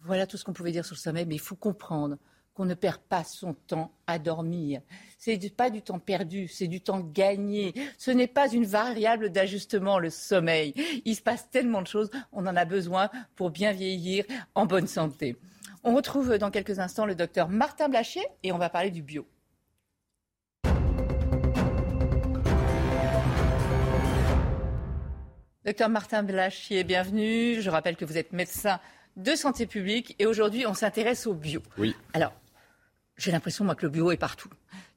Voilà 0.00 0.26
tout 0.26 0.36
ce 0.36 0.44
qu'on 0.44 0.52
pouvait 0.52 0.72
dire 0.72 0.84
sur 0.84 0.94
le 0.94 1.00
sommeil, 1.00 1.24
mais 1.24 1.36
il 1.36 1.40
faut 1.40 1.56
comprendre 1.56 2.18
qu'on 2.52 2.66
ne 2.66 2.74
perd 2.74 2.98
pas 2.98 3.24
son 3.24 3.54
temps 3.54 3.92
à 4.06 4.18
dormir. 4.18 4.82
Ce 5.18 5.30
n'est 5.30 5.50
pas 5.50 5.70
du 5.70 5.80
temps 5.80 5.98
perdu, 5.98 6.48
c'est 6.48 6.68
du 6.68 6.82
temps 6.82 7.00
gagné. 7.00 7.72
Ce 7.96 8.10
n'est 8.10 8.26
pas 8.28 8.52
une 8.52 8.66
variable 8.66 9.30
d'ajustement, 9.30 9.98
le 9.98 10.10
sommeil. 10.10 10.74
Il 11.06 11.16
se 11.16 11.22
passe 11.22 11.48
tellement 11.50 11.80
de 11.80 11.86
choses, 11.86 12.10
on 12.30 12.46
en 12.46 12.56
a 12.56 12.66
besoin 12.66 13.08
pour 13.36 13.50
bien 13.50 13.72
vieillir 13.72 14.26
en 14.54 14.66
bonne 14.66 14.86
santé. 14.86 15.36
On 15.82 15.94
retrouve 15.94 16.36
dans 16.36 16.50
quelques 16.50 16.78
instants 16.78 17.06
le 17.06 17.14
docteur 17.14 17.48
Martin 17.48 17.88
Blachier 17.88 18.26
et 18.42 18.52
on 18.52 18.58
va 18.58 18.68
parler 18.68 18.90
du 18.90 19.02
bio. 19.02 19.26
Docteur 25.64 25.88
Martin 25.88 26.22
Blachier, 26.22 26.84
bienvenue. 26.84 27.62
Je 27.62 27.70
rappelle 27.70 27.96
que 27.96 28.04
vous 28.04 28.18
êtes 28.18 28.34
médecin 28.34 28.80
de 29.16 29.34
santé 29.34 29.64
publique 29.64 30.14
et 30.18 30.26
aujourd'hui 30.26 30.66
on 30.66 30.74
s'intéresse 30.74 31.26
au 31.26 31.32
bio. 31.32 31.62
Oui. 31.78 31.96
Alors, 32.12 32.34
j'ai 33.16 33.32
l'impression 33.32 33.64
moi 33.64 33.74
que 33.74 33.86
le 33.86 33.88
bio 33.88 34.12
est 34.12 34.18
partout. 34.18 34.50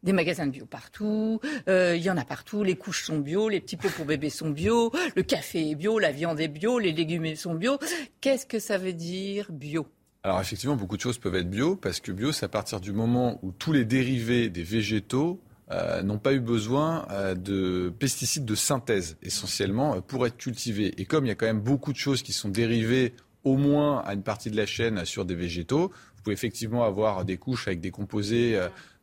Des 0.03 0.11
magasins 0.11 0.45
de 0.45 0.51
bio 0.51 0.65
partout, 0.65 1.39
euh, 1.69 1.95
il 1.95 2.03
y 2.03 2.09
en 2.09 2.17
a 2.17 2.25
partout, 2.25 2.63
les 2.63 2.75
couches 2.75 3.05
sont 3.05 3.19
bio, 3.19 3.47
les 3.47 3.61
petits 3.61 3.77
pots 3.77 3.87
pour 3.95 4.03
bébés 4.03 4.29
sont 4.29 4.49
bio, 4.49 4.91
le 5.15 5.23
café 5.23 5.69
est 5.69 5.75
bio, 5.75 5.99
la 5.99 6.11
viande 6.11 6.41
est 6.41 6.49
bio, 6.49 6.79
les 6.79 6.91
légumes 6.91 7.33
sont 7.37 7.53
bio. 7.53 7.79
Qu'est-ce 8.19 8.45
que 8.45 8.59
ça 8.59 8.77
veut 8.77 8.91
dire 8.91 9.49
bio? 9.49 9.87
Alors 10.23 10.41
effectivement, 10.41 10.75
beaucoup 10.75 10.97
de 10.97 11.01
choses 11.01 11.17
peuvent 11.17 11.35
être 11.35 11.49
bio, 11.49 11.77
parce 11.77 12.01
que 12.01 12.11
bio, 12.11 12.33
c'est 12.33 12.45
à 12.45 12.49
partir 12.49 12.81
du 12.81 12.91
moment 12.91 13.39
où 13.41 13.53
tous 13.53 13.71
les 13.71 13.85
dérivés 13.85 14.49
des 14.49 14.63
végétaux 14.63 15.39
euh, 15.69 16.01
n'ont 16.01 16.17
pas 16.17 16.33
eu 16.33 16.39
besoin 16.39 17.05
euh, 17.11 17.35
de 17.35 17.91
pesticides 17.99 18.45
de 18.45 18.55
synthèse, 18.55 19.17
essentiellement, 19.21 19.95
euh, 19.95 20.01
pour 20.01 20.25
être 20.25 20.37
cultivés. 20.37 20.93
Et 20.97 21.05
comme 21.05 21.25
il 21.25 21.27
y 21.27 21.31
a 21.31 21.35
quand 21.35 21.45
même 21.45 21.59
beaucoup 21.59 21.91
de 21.91 21.97
choses 21.97 22.21
qui 22.21 22.31
sont 22.31 22.47
dérivées 22.47 23.13
au 23.43 23.57
moins 23.57 23.99
à 23.99 24.13
une 24.13 24.23
partie 24.23 24.49
de 24.49 24.55
la 24.55 24.65
chaîne 24.65 25.03
sur 25.03 25.25
des 25.25 25.35
végétaux, 25.35 25.91
pouvez 26.27 26.33
effectivement 26.33 26.83
avoir 26.83 27.25
des 27.25 27.37
couches 27.37 27.67
avec 27.67 27.81
des 27.81 27.91
composés 27.91 28.57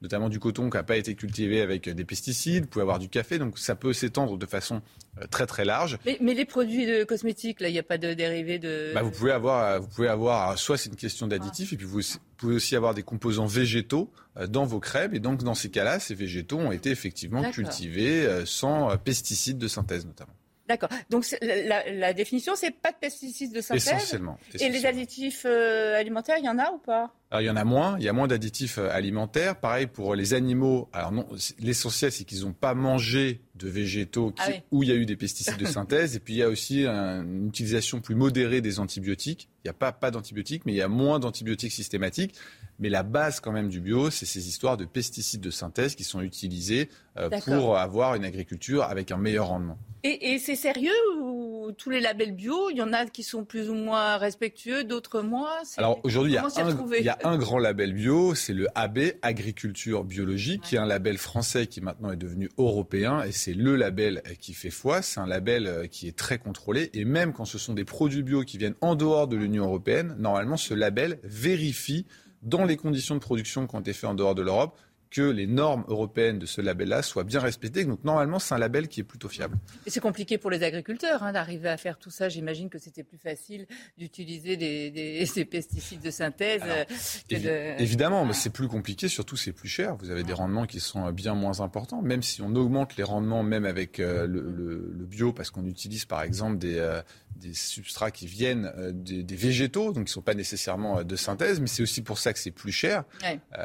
notamment 0.05 0.29
du 0.29 0.39
coton 0.39 0.71
qui 0.71 0.77
n'a 0.77 0.83
pas 0.83 0.97
été 0.97 1.15
cultivé 1.15 1.61
avec 1.63 1.89
des 1.89 2.05
pesticides. 2.05 2.65
Vous 2.65 2.69
pouvez 2.69 2.83
avoir 2.83 2.99
du 2.99 3.09
café, 3.09 3.39
donc 3.39 3.59
ça 3.59 3.75
peut 3.75 3.93
s'étendre 3.93 4.37
de 4.37 4.47
façon 4.47 4.83
euh, 5.21 5.27
très 5.29 5.47
très 5.47 5.65
large. 5.65 5.99
Mais, 6.05 6.35
les 6.35 6.45
produits 6.45 6.87
de 6.87 7.05
cosmétiques, 7.05 7.61
là, 7.61 7.69
il 7.69 7.73
n'y 7.73 7.79
a 7.79 7.83
pas 7.83 7.99
de 7.99 8.13
dérivés 8.13 8.59
de. 8.59 8.93
Bah, 8.95 9.03
vous 9.03 9.11
pouvez 9.11 9.33
avoir, 9.33 9.65
euh, 9.65 9.79
vous 9.79 9.89
pouvez 9.89 10.09
avoir, 10.09 10.57
soit 10.59 10.77
c'est 10.77 10.91
une 10.91 10.97
question 10.97 11.27
d'additifs, 11.27 11.73
et 11.73 11.77
puis 11.77 11.87
vous, 11.87 12.01
pouvez 12.37 12.55
aussi 12.55 12.77
avoir 12.77 12.95
des 12.95 13.03
composants 13.03 13.47
végétaux 13.47 14.13
euh, 14.37 14.47
dans 14.47 14.67
vos 14.67 14.79
crèmes, 14.79 15.15
et 15.15 15.21
donc 15.21 15.43
dans 15.43 15.55
ces 15.55 15.71
cas-là, 15.71 15.99
ces 15.99 16.15
végétaux 16.15 16.59
ont 16.59 16.73
été 16.73 16.91
effectivement 16.91 17.51
cultivés 17.51 18.29
sans 18.45 18.97
pesticides 18.99 19.59
de 19.59 19.69
synthèse 19.69 20.07
notamment. 20.07 20.35
D'accord. 20.69 20.89
Donc 21.11 21.27
la, 21.43 21.91
la, 21.93 22.13
définition, 22.13 22.55
c'est 22.57 22.71
pas 22.71 22.93
de 22.93 22.97
pesticides 22.97 23.53
de 23.53 23.61
synthèse. 23.61 23.89
Essentiellement. 23.89 24.39
Et 24.59 24.69
les 24.69 24.87
additifs 24.87 25.45
alimentaires, 25.45 26.37
il 26.39 26.45
y 26.45 26.49
en 26.49 26.59
a 26.59 26.71
ou 26.71 26.79
pas? 26.79 27.13
Alors, 27.35 27.43
il 27.43 27.47
y 27.47 27.51
en 27.51 27.57
a 27.57 27.65
moins, 27.65 27.97
il 27.99 28.05
y 28.05 28.09
a 28.09 28.13
moins 28.13 28.29
d'additifs 28.29 28.79
euh, 28.79 28.89
alimentaires. 28.93 29.57
Pareil 29.57 29.89
pour 29.89 30.15
les 30.15 30.35
animaux. 30.35 30.89
Alors 30.93 31.11
non, 31.11 31.27
l'essentiel 31.59 32.13
c'est 32.13 32.23
qu'ils 32.23 32.43
n'ont 32.43 32.53
pas 32.53 32.75
mangé 32.75 33.41
de 33.57 33.69
végétaux 33.69 34.33
ah 34.39 34.51
où 34.71 34.85
il 34.85 34.89
y 34.89 34.93
a 34.93 34.95
eu 34.95 35.05
des 35.05 35.17
pesticides 35.17 35.57
de 35.57 35.65
synthèse. 35.67 36.15
Et 36.15 36.21
puis 36.21 36.35
il 36.35 36.37
y 36.37 36.43
a 36.45 36.49
aussi 36.49 36.87
une 36.87 37.49
utilisation 37.49 38.01
plus 38.01 38.15
modérée 38.15 38.61
des 38.61 38.79
antibiotiques. 38.79 39.49
Il 39.65 39.69
n'y 39.69 39.71
a 39.71 39.75
pas 39.75 39.93
pas 39.93 40.11
d'antibiotiques, 40.11 40.67
mais 40.67 40.73
il 40.73 40.77
y 40.77 40.83
a 40.83 40.89
moins 40.89 41.19
d'antibiotiques 41.19 41.73
systématiques. 41.73 42.35
Mais 42.79 42.91
la 42.91 43.03
base 43.03 43.41
quand 43.41 43.53
même 43.53 43.71
du 43.71 43.81
bio, 43.81 44.11
c'est 44.11 44.27
ces 44.27 44.47
histoires 44.47 44.77
de 44.77 44.85
pesticides 44.85 45.41
de 45.41 45.51
synthèse 45.51 45.95
qui 45.95 46.05
sont 46.05 46.21
utilisés 46.21 46.91
euh, 47.17 47.31
pour 47.47 47.79
avoir 47.79 48.15
une 48.15 48.25
agriculture 48.25 48.83
avec 48.83 49.11
un 49.11 49.17
meilleur 49.17 49.47
rendement. 49.47 49.79
Et, 50.03 50.39
c'est 50.39 50.57
sérieux 50.57 50.93
ou 51.17 51.54
tous 51.73 51.91
les 51.91 52.01
labels 52.01 52.35
bio, 52.35 52.71
il 52.71 52.77
y 52.77 52.83
en 52.83 52.93
a 52.93 53.07
qui 53.07 53.23
sont 53.23 53.45
plus 53.45 53.71
ou 53.71 53.75
moins 53.75 54.17
respectueux, 54.17 54.85
d'autres 54.85 55.21
moins 55.23 55.59
Alors 55.77 56.01
aujourd'hui, 56.05 56.33
il, 56.33 56.99
il 56.99 57.05
y 57.05 57.09
a 57.09 57.19
un 57.25 57.37
grand 57.37 57.59
label 57.59 57.93
bio, 57.93 58.35
c'est 58.35 58.53
le 58.53 58.69
AB, 58.75 58.99
Agriculture 59.23 60.05
biologique, 60.05 60.63
qui 60.63 60.77
est 60.77 60.79
un 60.79 60.87
label 60.87 61.19
français 61.19 61.67
qui 61.67 61.81
maintenant 61.81 62.13
est 62.13 62.17
devenu 62.17 62.51
européen, 62.59 63.23
et 63.23 63.33
c'est 63.33 63.55
le 63.55 63.77
label 63.77 64.23
qui 64.41 64.55
fait 64.55 64.71
foi. 64.71 65.03
C'est 65.03 65.21
un 65.21 65.27
label 65.27 65.67
euh, 65.67 65.87
qui 65.87 66.09
est 66.09 66.17
très 66.17 66.39
contrôlé, 66.39 66.91
et 66.95 67.05
même 67.05 67.33
quand 67.33 67.45
ce 67.45 67.59
sont 67.59 67.75
des 67.75 67.85
produits 67.85 68.23
bio 68.23 68.43
qui 68.43 68.59
viennent 68.59 68.77
en 68.81 68.95
dehors 68.95 69.29
de 69.29 69.37
l'Union 69.37 69.65
européenne, 69.65 70.15
normalement 70.19 70.57
ce 70.57 70.75
label 70.75 71.19
vérifie 71.23 72.07
dans 72.43 72.65
les 72.65 72.77
conditions 72.77 73.15
de 73.15 73.21
production 73.21 73.67
qui 73.67 73.75
ont 73.75 73.81
été 73.81 73.93
faites 73.93 74.11
en 74.11 74.15
dehors 74.15 74.35
de 74.35 74.43
l'Europe 74.43 74.79
que 75.15 75.23
les 75.23 75.47
normes 75.47 75.85
européennes 75.87 76.41
de 76.41 76.47
ce 76.47 76.61
label-là 76.61 77.03
soient 77.03 77.23
bien 77.23 77.39
respectées. 77.39 77.85
Donc 77.85 78.03
normalement, 78.03 78.41
c'est 78.41 78.53
un 78.53 78.59
label 78.59 78.89
qui 78.89 78.99
est 78.99 79.05
plutôt 79.05 79.29
fiable. 79.29 79.57
Et 79.87 79.91
c'est 79.91 80.01
compliqué 80.01 80.39
pour 80.39 80.51
les 80.51 80.65
agriculteurs 80.65 81.23
hein, 81.23 81.33
d'arriver 81.33 81.69
à 81.69 81.77
faire 81.77 81.99
tout 81.99 82.11
ça. 82.11 82.29
J'imagine 82.29 82.69
que 82.69 82.81
c'était 82.81 83.05
plus 83.05 83.19
facile 83.19 83.67
d'utiliser 83.97 84.57
des, 84.57 85.25
ces 85.33 85.45
pesticides 85.45 86.01
de 86.01 86.11
synthèse. 86.11 86.63
Euh, 86.67 87.77
évidemment, 87.79 88.25
mais 88.25 88.33
c'est 88.33 88.51
plus 88.51 88.67
compliqué, 88.67 89.07
surtout 89.07 89.37
c'est 89.37 89.53
plus 89.53 89.69
cher. 89.69 89.95
Vous 90.01 90.11
avez 90.11 90.25
des 90.25 90.33
rendements 90.33 90.67
qui 90.67 90.81
sont 90.81 91.09
bien 91.13 91.35
moins 91.35 91.61
importants, 91.61 92.03
même 92.03 92.25
si 92.25 92.43
on 92.43 92.53
augmente 92.57 92.97
les 92.97 93.05
rendements, 93.05 93.45
même 93.45 93.67
avec 93.67 94.01
euh, 94.01 94.27
le, 94.27 95.07
bio, 95.07 95.33
parce 95.33 95.53
qu'on 95.53 95.65
utilise 95.65 96.07
par 96.07 96.23
exemple 96.23 96.59
des, 96.59 96.79
euh, 96.79 97.03
des 97.45 97.55
substrats 97.55 98.11
qui 98.11 98.27
viennent 98.27 98.73
des, 98.93 99.37
végétaux, 99.37 99.87
donc 99.87 99.95
qui 99.95 100.01
ne 100.01 100.07
sont 100.09 100.23
pas 100.23 100.35
nécessairement 100.35 101.03
de 101.03 101.17
synthèse, 101.17 101.61
mais 101.61 101.67
c'est 101.67 101.83
aussi 101.83 102.03
pour 102.03 102.19
ça 102.19 102.33
que 102.33 102.39
c'est 102.39 102.51
plus 102.51 102.73
cher. 102.73 103.05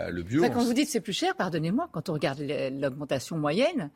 le 0.09 0.21
bio. 0.21 0.43
quand 0.49 0.63
vous 0.63 0.73
dites 0.73 0.89
c'est 0.89 1.01
plus 1.01 1.13
cher, 1.13 1.35
pardonnez-moi, 1.35 1.89
quand 1.91 2.09
on 2.09 2.13
regarde 2.13 2.39
l'augmentation 2.41 3.37
moyenne, 3.37 3.89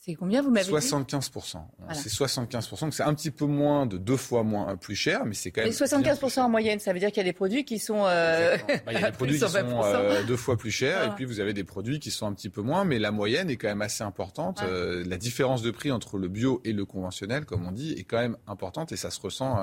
c'est 0.00 0.14
combien 0.14 0.42
vous 0.42 0.50
m'avez 0.50 0.64
dit 0.64 0.70
75%. 0.70 1.56
C'est 1.92 2.08
75%, 2.08 2.92
c'est 2.92 3.02
un 3.02 3.14
petit 3.14 3.32
peu 3.32 3.46
moins 3.46 3.84
de 3.84 3.98
deux 3.98 4.16
fois 4.16 4.44
moins 4.44 4.76
plus 4.76 4.94
cher, 4.94 5.24
mais 5.26 5.34
c'est 5.34 5.50
quand 5.50 5.62
même. 5.62 5.70
Et 5.70 5.74
75% 5.74 6.40
en 6.40 6.48
moyenne, 6.48 6.78
ça 6.78 6.92
veut 6.92 7.00
dire 7.00 7.08
qu'il 7.08 7.18
y 7.18 7.20
a 7.20 7.24
des 7.24 7.32
produits 7.32 7.64
qui 7.64 7.80
sont. 7.80 8.04
Euh, 8.06 8.56
bah, 8.68 8.92
il 8.92 9.00
y 9.00 9.04
a 9.04 9.10
des 9.10 9.12
produits 9.16 9.40
qui 9.40 9.48
sont 9.48 9.82
euh, 9.82 10.22
deux 10.22 10.36
fois 10.36 10.56
plus 10.56 10.70
chers, 10.70 11.02
et 11.02 11.06
ah. 11.08 11.14
puis 11.16 11.24
vous 11.24 11.40
avez 11.40 11.52
des 11.52 11.64
produits 11.64 11.98
qui 11.98 12.12
sont 12.12 12.26
un 12.26 12.32
petit 12.32 12.48
peu 12.48 12.62
moins, 12.62 12.84
mais 12.84 13.00
la 13.00 13.10
moyenne 13.10 13.50
est 13.50 13.56
quand 13.56 13.68
même 13.68 13.82
assez 13.82 14.04
importante. 14.04 14.62
Euh, 14.62 15.02
la 15.04 15.16
différence 15.16 15.62
de 15.62 15.72
prix 15.72 15.90
entre 15.90 16.16
le 16.16 16.28
bio 16.28 16.60
et 16.64 16.72
le 16.72 16.84
conventionnel, 16.84 17.44
comme 17.44 17.66
on 17.66 17.72
dit, 17.72 17.92
est 17.94 18.04
quand 18.04 18.18
même 18.18 18.36
importante, 18.46 18.92
et 18.92 18.96
ça 18.96 19.10
se 19.10 19.20
ressent 19.20 19.56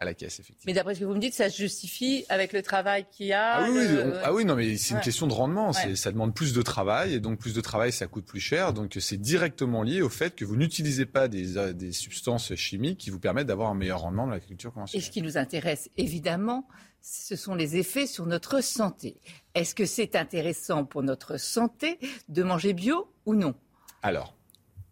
à 0.00 0.06
la 0.06 0.14
caisse, 0.14 0.40
effectivement. 0.40 0.64
Mais 0.66 0.72
d'après 0.72 0.94
ce 0.94 1.00
que 1.00 1.04
vous 1.04 1.14
me 1.14 1.20
dites, 1.20 1.34
ça 1.34 1.50
se 1.50 1.58
justifie 1.58 2.24
avec 2.30 2.54
le 2.54 2.62
travail 2.62 3.04
qu'il 3.12 3.26
y 3.26 3.32
a. 3.34 3.58
Ah 3.58 3.70
oui, 3.70 3.86
ah 4.24 4.32
oui 4.32 4.44
non, 4.46 4.56
mais 4.56 4.76
c'est 4.78 4.94
une 4.94 5.00
question 5.00 5.26
de 5.26 5.32
rendement. 5.32 5.72
Ça 5.72 6.10
demande 6.10 6.34
plus 6.34 6.54
de 6.54 6.62
travail, 6.62 7.14
et 7.14 7.20
donc 7.20 7.38
plus 7.38 7.54
de 7.54 7.60
travail, 7.60 7.92
ça 7.92 8.06
coûte 8.06 8.24
plus 8.24 8.40
cher. 8.40 8.72
Donc 8.72 8.96
c'est 8.98 9.18
directement 9.18 9.82
lié 9.82 10.00
au 10.00 10.08
fait 10.08 10.34
que 10.34 10.44
vous 10.44 10.56
n'utilisez 10.56 11.04
pas 11.06 11.28
des, 11.28 11.58
euh, 11.58 11.72
des, 11.72 11.92
substances 11.92 12.54
chimiques 12.54 12.98
qui 12.98 13.10
vous 13.10 13.20
permettent 13.20 13.48
d'avoir 13.48 13.70
un 13.70 13.74
meilleur 13.74 14.00
rendement 14.00 14.24
dans 14.24 14.32
l'agriculture 14.32 14.72
conventionnelle. 14.72 15.04
Et 15.04 15.06
ce 15.06 15.10
qui 15.10 15.20
nous 15.20 15.36
intéresse, 15.36 15.90
évidemment, 15.98 16.66
ce 17.02 17.36
sont 17.36 17.54
les 17.54 17.76
effets 17.76 18.06
sur 18.06 18.24
notre 18.24 18.62
santé. 18.62 19.20
Est-ce 19.54 19.74
que 19.74 19.84
c'est 19.84 20.16
intéressant 20.16 20.84
pour 20.84 21.02
notre 21.02 21.38
santé 21.38 21.98
de 22.28 22.42
manger 22.42 22.72
bio 22.72 23.12
ou 23.26 23.34
non? 23.34 23.54
Alors, 24.02 24.34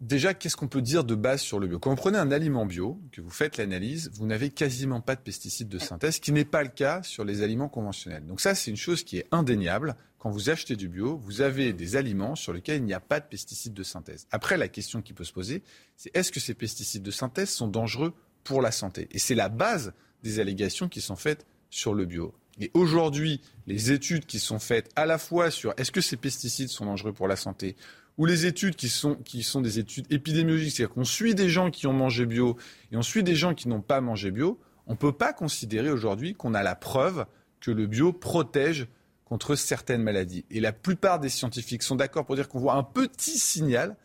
Déjà, 0.00 0.32
qu'est-ce 0.32 0.56
qu'on 0.56 0.68
peut 0.68 0.82
dire 0.82 1.02
de 1.02 1.16
base 1.16 1.40
sur 1.40 1.58
le 1.58 1.66
bio? 1.66 1.80
Quand 1.80 1.90
vous 1.90 1.96
prenez 1.96 2.18
un 2.18 2.30
aliment 2.30 2.66
bio, 2.66 3.00
que 3.10 3.20
vous 3.20 3.30
faites 3.30 3.56
l'analyse, 3.56 4.10
vous 4.14 4.26
n'avez 4.26 4.50
quasiment 4.50 5.00
pas 5.00 5.16
de 5.16 5.20
pesticides 5.20 5.68
de 5.68 5.78
synthèse, 5.80 6.16
ce 6.16 6.20
qui 6.20 6.30
n'est 6.30 6.44
pas 6.44 6.62
le 6.62 6.68
cas 6.68 7.02
sur 7.02 7.24
les 7.24 7.42
aliments 7.42 7.68
conventionnels. 7.68 8.24
Donc 8.24 8.40
ça, 8.40 8.54
c'est 8.54 8.70
une 8.70 8.76
chose 8.76 9.02
qui 9.02 9.18
est 9.18 9.26
indéniable. 9.32 9.96
Quand 10.18 10.30
vous 10.30 10.50
achetez 10.50 10.76
du 10.76 10.88
bio, 10.88 11.16
vous 11.16 11.40
avez 11.40 11.72
des 11.72 11.96
aliments 11.96 12.36
sur 12.36 12.52
lesquels 12.52 12.76
il 12.76 12.84
n'y 12.84 12.94
a 12.94 13.00
pas 13.00 13.18
de 13.18 13.26
pesticides 13.26 13.74
de 13.74 13.82
synthèse. 13.82 14.28
Après, 14.30 14.56
la 14.56 14.68
question 14.68 15.02
qui 15.02 15.14
peut 15.14 15.24
se 15.24 15.32
poser, 15.32 15.64
c'est 15.96 16.16
est-ce 16.16 16.30
que 16.30 16.38
ces 16.38 16.54
pesticides 16.54 17.02
de 17.02 17.10
synthèse 17.10 17.50
sont 17.50 17.68
dangereux 17.68 18.14
pour 18.44 18.62
la 18.62 18.70
santé? 18.70 19.08
Et 19.10 19.18
c'est 19.18 19.34
la 19.34 19.48
base 19.48 19.92
des 20.22 20.38
allégations 20.38 20.88
qui 20.88 21.00
sont 21.00 21.16
faites 21.16 21.44
sur 21.70 21.92
le 21.92 22.04
bio. 22.04 22.34
Et 22.60 22.70
aujourd'hui, 22.74 23.40
les 23.66 23.90
études 23.92 24.26
qui 24.26 24.38
sont 24.38 24.58
faites 24.58 24.90
à 24.96 25.06
la 25.06 25.18
fois 25.18 25.50
sur 25.50 25.74
est-ce 25.76 25.92
que 25.92 26.00
ces 26.00 26.16
pesticides 26.16 26.68
sont 26.68 26.86
dangereux 26.86 27.12
pour 27.12 27.28
la 27.28 27.36
santé 27.36 27.76
ou 28.18 28.26
les 28.26 28.46
études 28.46 28.74
qui 28.74 28.88
sont, 28.88 29.16
des 29.60 29.78
études 29.78 30.06
épidémiologiques, 30.10 30.72
c'est-à-dire 30.72 30.94
qu'on 30.94 31.04
suit 31.04 31.36
des 31.36 31.48
gens 31.48 31.70
qui 31.70 31.86
ont 31.86 31.92
mangé 31.92 32.26
bio 32.26 32.56
et 32.92 32.96
on 32.96 33.02
suit 33.02 33.22
des 33.22 33.36
gens 33.36 33.54
qui 33.54 33.68
n'ont 33.68 33.80
pas 33.80 34.00
mangé 34.00 34.32
bio, 34.32 34.60
on 34.86 34.92
ne 34.92 34.96
peut 34.96 35.12
pas 35.12 35.32
considérer 35.32 35.90
aujourd'hui 35.90 36.34
qu'on 36.34 36.52
a 36.54 36.64
la 36.64 36.74
preuve 36.74 37.26
que 37.60 37.70
le 37.70 37.86
bio 37.86 38.12
protège 38.12 38.88
contre 39.24 39.54
certaines 39.54 40.02
maladies. 40.02 40.44
Et 40.50 40.60
la 40.60 40.72
plupart 40.72 41.20
des 41.20 41.28
scientifiques 41.28 41.82
sont 41.82 41.94
d'accord 41.94 42.26
pour 42.26 42.34
dire 42.34 42.48
qu'on 42.48 42.58
voit 42.58 42.74
un 42.74 42.82
petit 42.82 43.38
signal, 43.38 43.96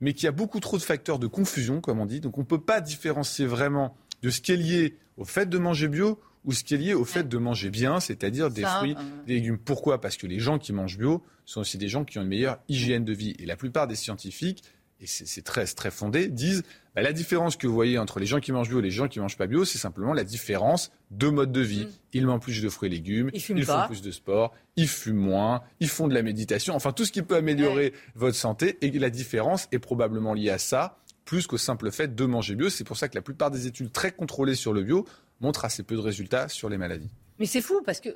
mais 0.00 0.12
qu'il 0.12 0.24
y 0.24 0.28
a 0.28 0.32
beaucoup 0.32 0.60
trop 0.60 0.76
de 0.76 0.82
facteurs 0.82 1.18
de 1.18 1.26
confusion, 1.26 1.80
comme 1.80 1.98
on 1.98 2.06
dit. 2.06 2.20
Donc 2.20 2.38
on 2.38 2.42
ne 2.42 2.46
peut 2.46 2.60
pas 2.60 2.80
différencier 2.80 3.46
vraiment 3.46 3.96
de 4.22 4.30
ce 4.30 4.40
qui 4.40 4.52
est 4.52 4.56
lié 4.56 4.96
au 5.16 5.24
fait 5.24 5.46
de 5.46 5.58
manger 5.58 5.88
bio 5.88 6.20
ou 6.46 6.52
ce 6.52 6.64
qui 6.64 6.74
est 6.74 6.78
lié 6.78 6.94
au 6.94 7.04
fait 7.04 7.28
de 7.28 7.38
manger 7.38 7.70
bien, 7.70 8.00
c'est-à-dire 8.00 8.50
des 8.50 8.62
fruits, 8.62 8.94
euh. 8.96 9.26
des 9.26 9.34
légumes. 9.34 9.58
Pourquoi? 9.58 10.00
Parce 10.00 10.16
que 10.16 10.26
les 10.26 10.38
gens 10.38 10.58
qui 10.58 10.72
mangent 10.72 10.96
bio 10.96 11.22
sont 11.44 11.60
aussi 11.60 11.76
des 11.76 11.88
gens 11.88 12.04
qui 12.04 12.18
ont 12.18 12.22
une 12.22 12.28
meilleure 12.28 12.58
hygiène 12.68 13.04
de 13.04 13.12
vie. 13.12 13.34
Et 13.38 13.46
la 13.46 13.56
plupart 13.56 13.86
des 13.86 13.96
scientifiques, 13.96 14.62
et 15.00 15.06
c'est 15.06 15.42
très, 15.42 15.66
très 15.66 15.90
fondé, 15.90 16.28
disent 16.28 16.62
bah, 16.94 17.02
la 17.02 17.12
différence 17.12 17.56
que 17.56 17.66
vous 17.66 17.74
voyez 17.74 17.98
entre 17.98 18.18
les 18.18 18.24
gens 18.24 18.40
qui 18.40 18.50
mangent 18.50 18.68
bio 18.68 18.78
et 18.78 18.82
les 18.82 18.90
gens 18.90 19.08
qui 19.08 19.20
mangent 19.20 19.36
pas 19.36 19.46
bio, 19.46 19.66
c'est 19.66 19.76
simplement 19.76 20.14
la 20.14 20.24
différence 20.24 20.90
de 21.10 21.28
mode 21.28 21.52
de 21.52 21.60
vie. 21.60 21.84
Mm. 21.84 21.90
Ils 22.14 22.26
mangent 22.26 22.40
plus 22.40 22.62
de 22.62 22.68
fruits 22.70 22.86
et 22.86 22.92
légumes, 22.92 23.30
Ils 23.34 23.42
fument 23.42 23.62
font 23.62 23.86
plus 23.86 24.00
de 24.00 24.10
sport, 24.10 24.54
ils 24.76 24.88
fument 24.88 25.18
moins, 25.18 25.62
ils 25.80 25.88
font 25.88 26.08
de 26.08 26.14
la 26.14 26.22
méditation, 26.22 26.74
enfin 26.74 26.92
tout 26.92 27.04
ce 27.04 27.12
qui 27.12 27.22
peut 27.22 27.36
améliorer 27.36 27.92
votre 28.14 28.36
santé. 28.36 28.78
Et 28.80 28.90
la 28.92 29.10
différence 29.10 29.68
est 29.72 29.78
probablement 29.78 30.32
liée 30.32 30.50
à 30.50 30.58
ça, 30.58 30.96
plus 31.26 31.46
qu'au 31.46 31.58
simple 31.58 31.90
fait 31.90 32.14
de 32.14 32.24
manger 32.24 32.54
bio. 32.54 32.70
C'est 32.70 32.84
pour 32.84 32.96
ça 32.96 33.08
que 33.08 33.16
la 33.16 33.22
plupart 33.22 33.50
des 33.50 33.66
études 33.66 33.92
très 33.92 34.12
contrôlées 34.12 34.54
sur 34.54 34.72
le 34.72 34.82
bio 34.82 35.04
montrent 35.40 35.64
assez 35.64 35.82
peu 35.82 35.94
de 35.94 36.00
résultats 36.00 36.48
sur 36.48 36.68
les 36.68 36.78
maladies. 36.78 37.10
Mais 37.38 37.46
c'est 37.46 37.60
fou 37.60 37.82
parce 37.84 38.00
que 38.00 38.08
euh, 38.08 38.14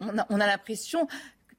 on 0.00 0.18
a, 0.18 0.26
on 0.30 0.40
a 0.40 0.46
l'impression, 0.46 1.06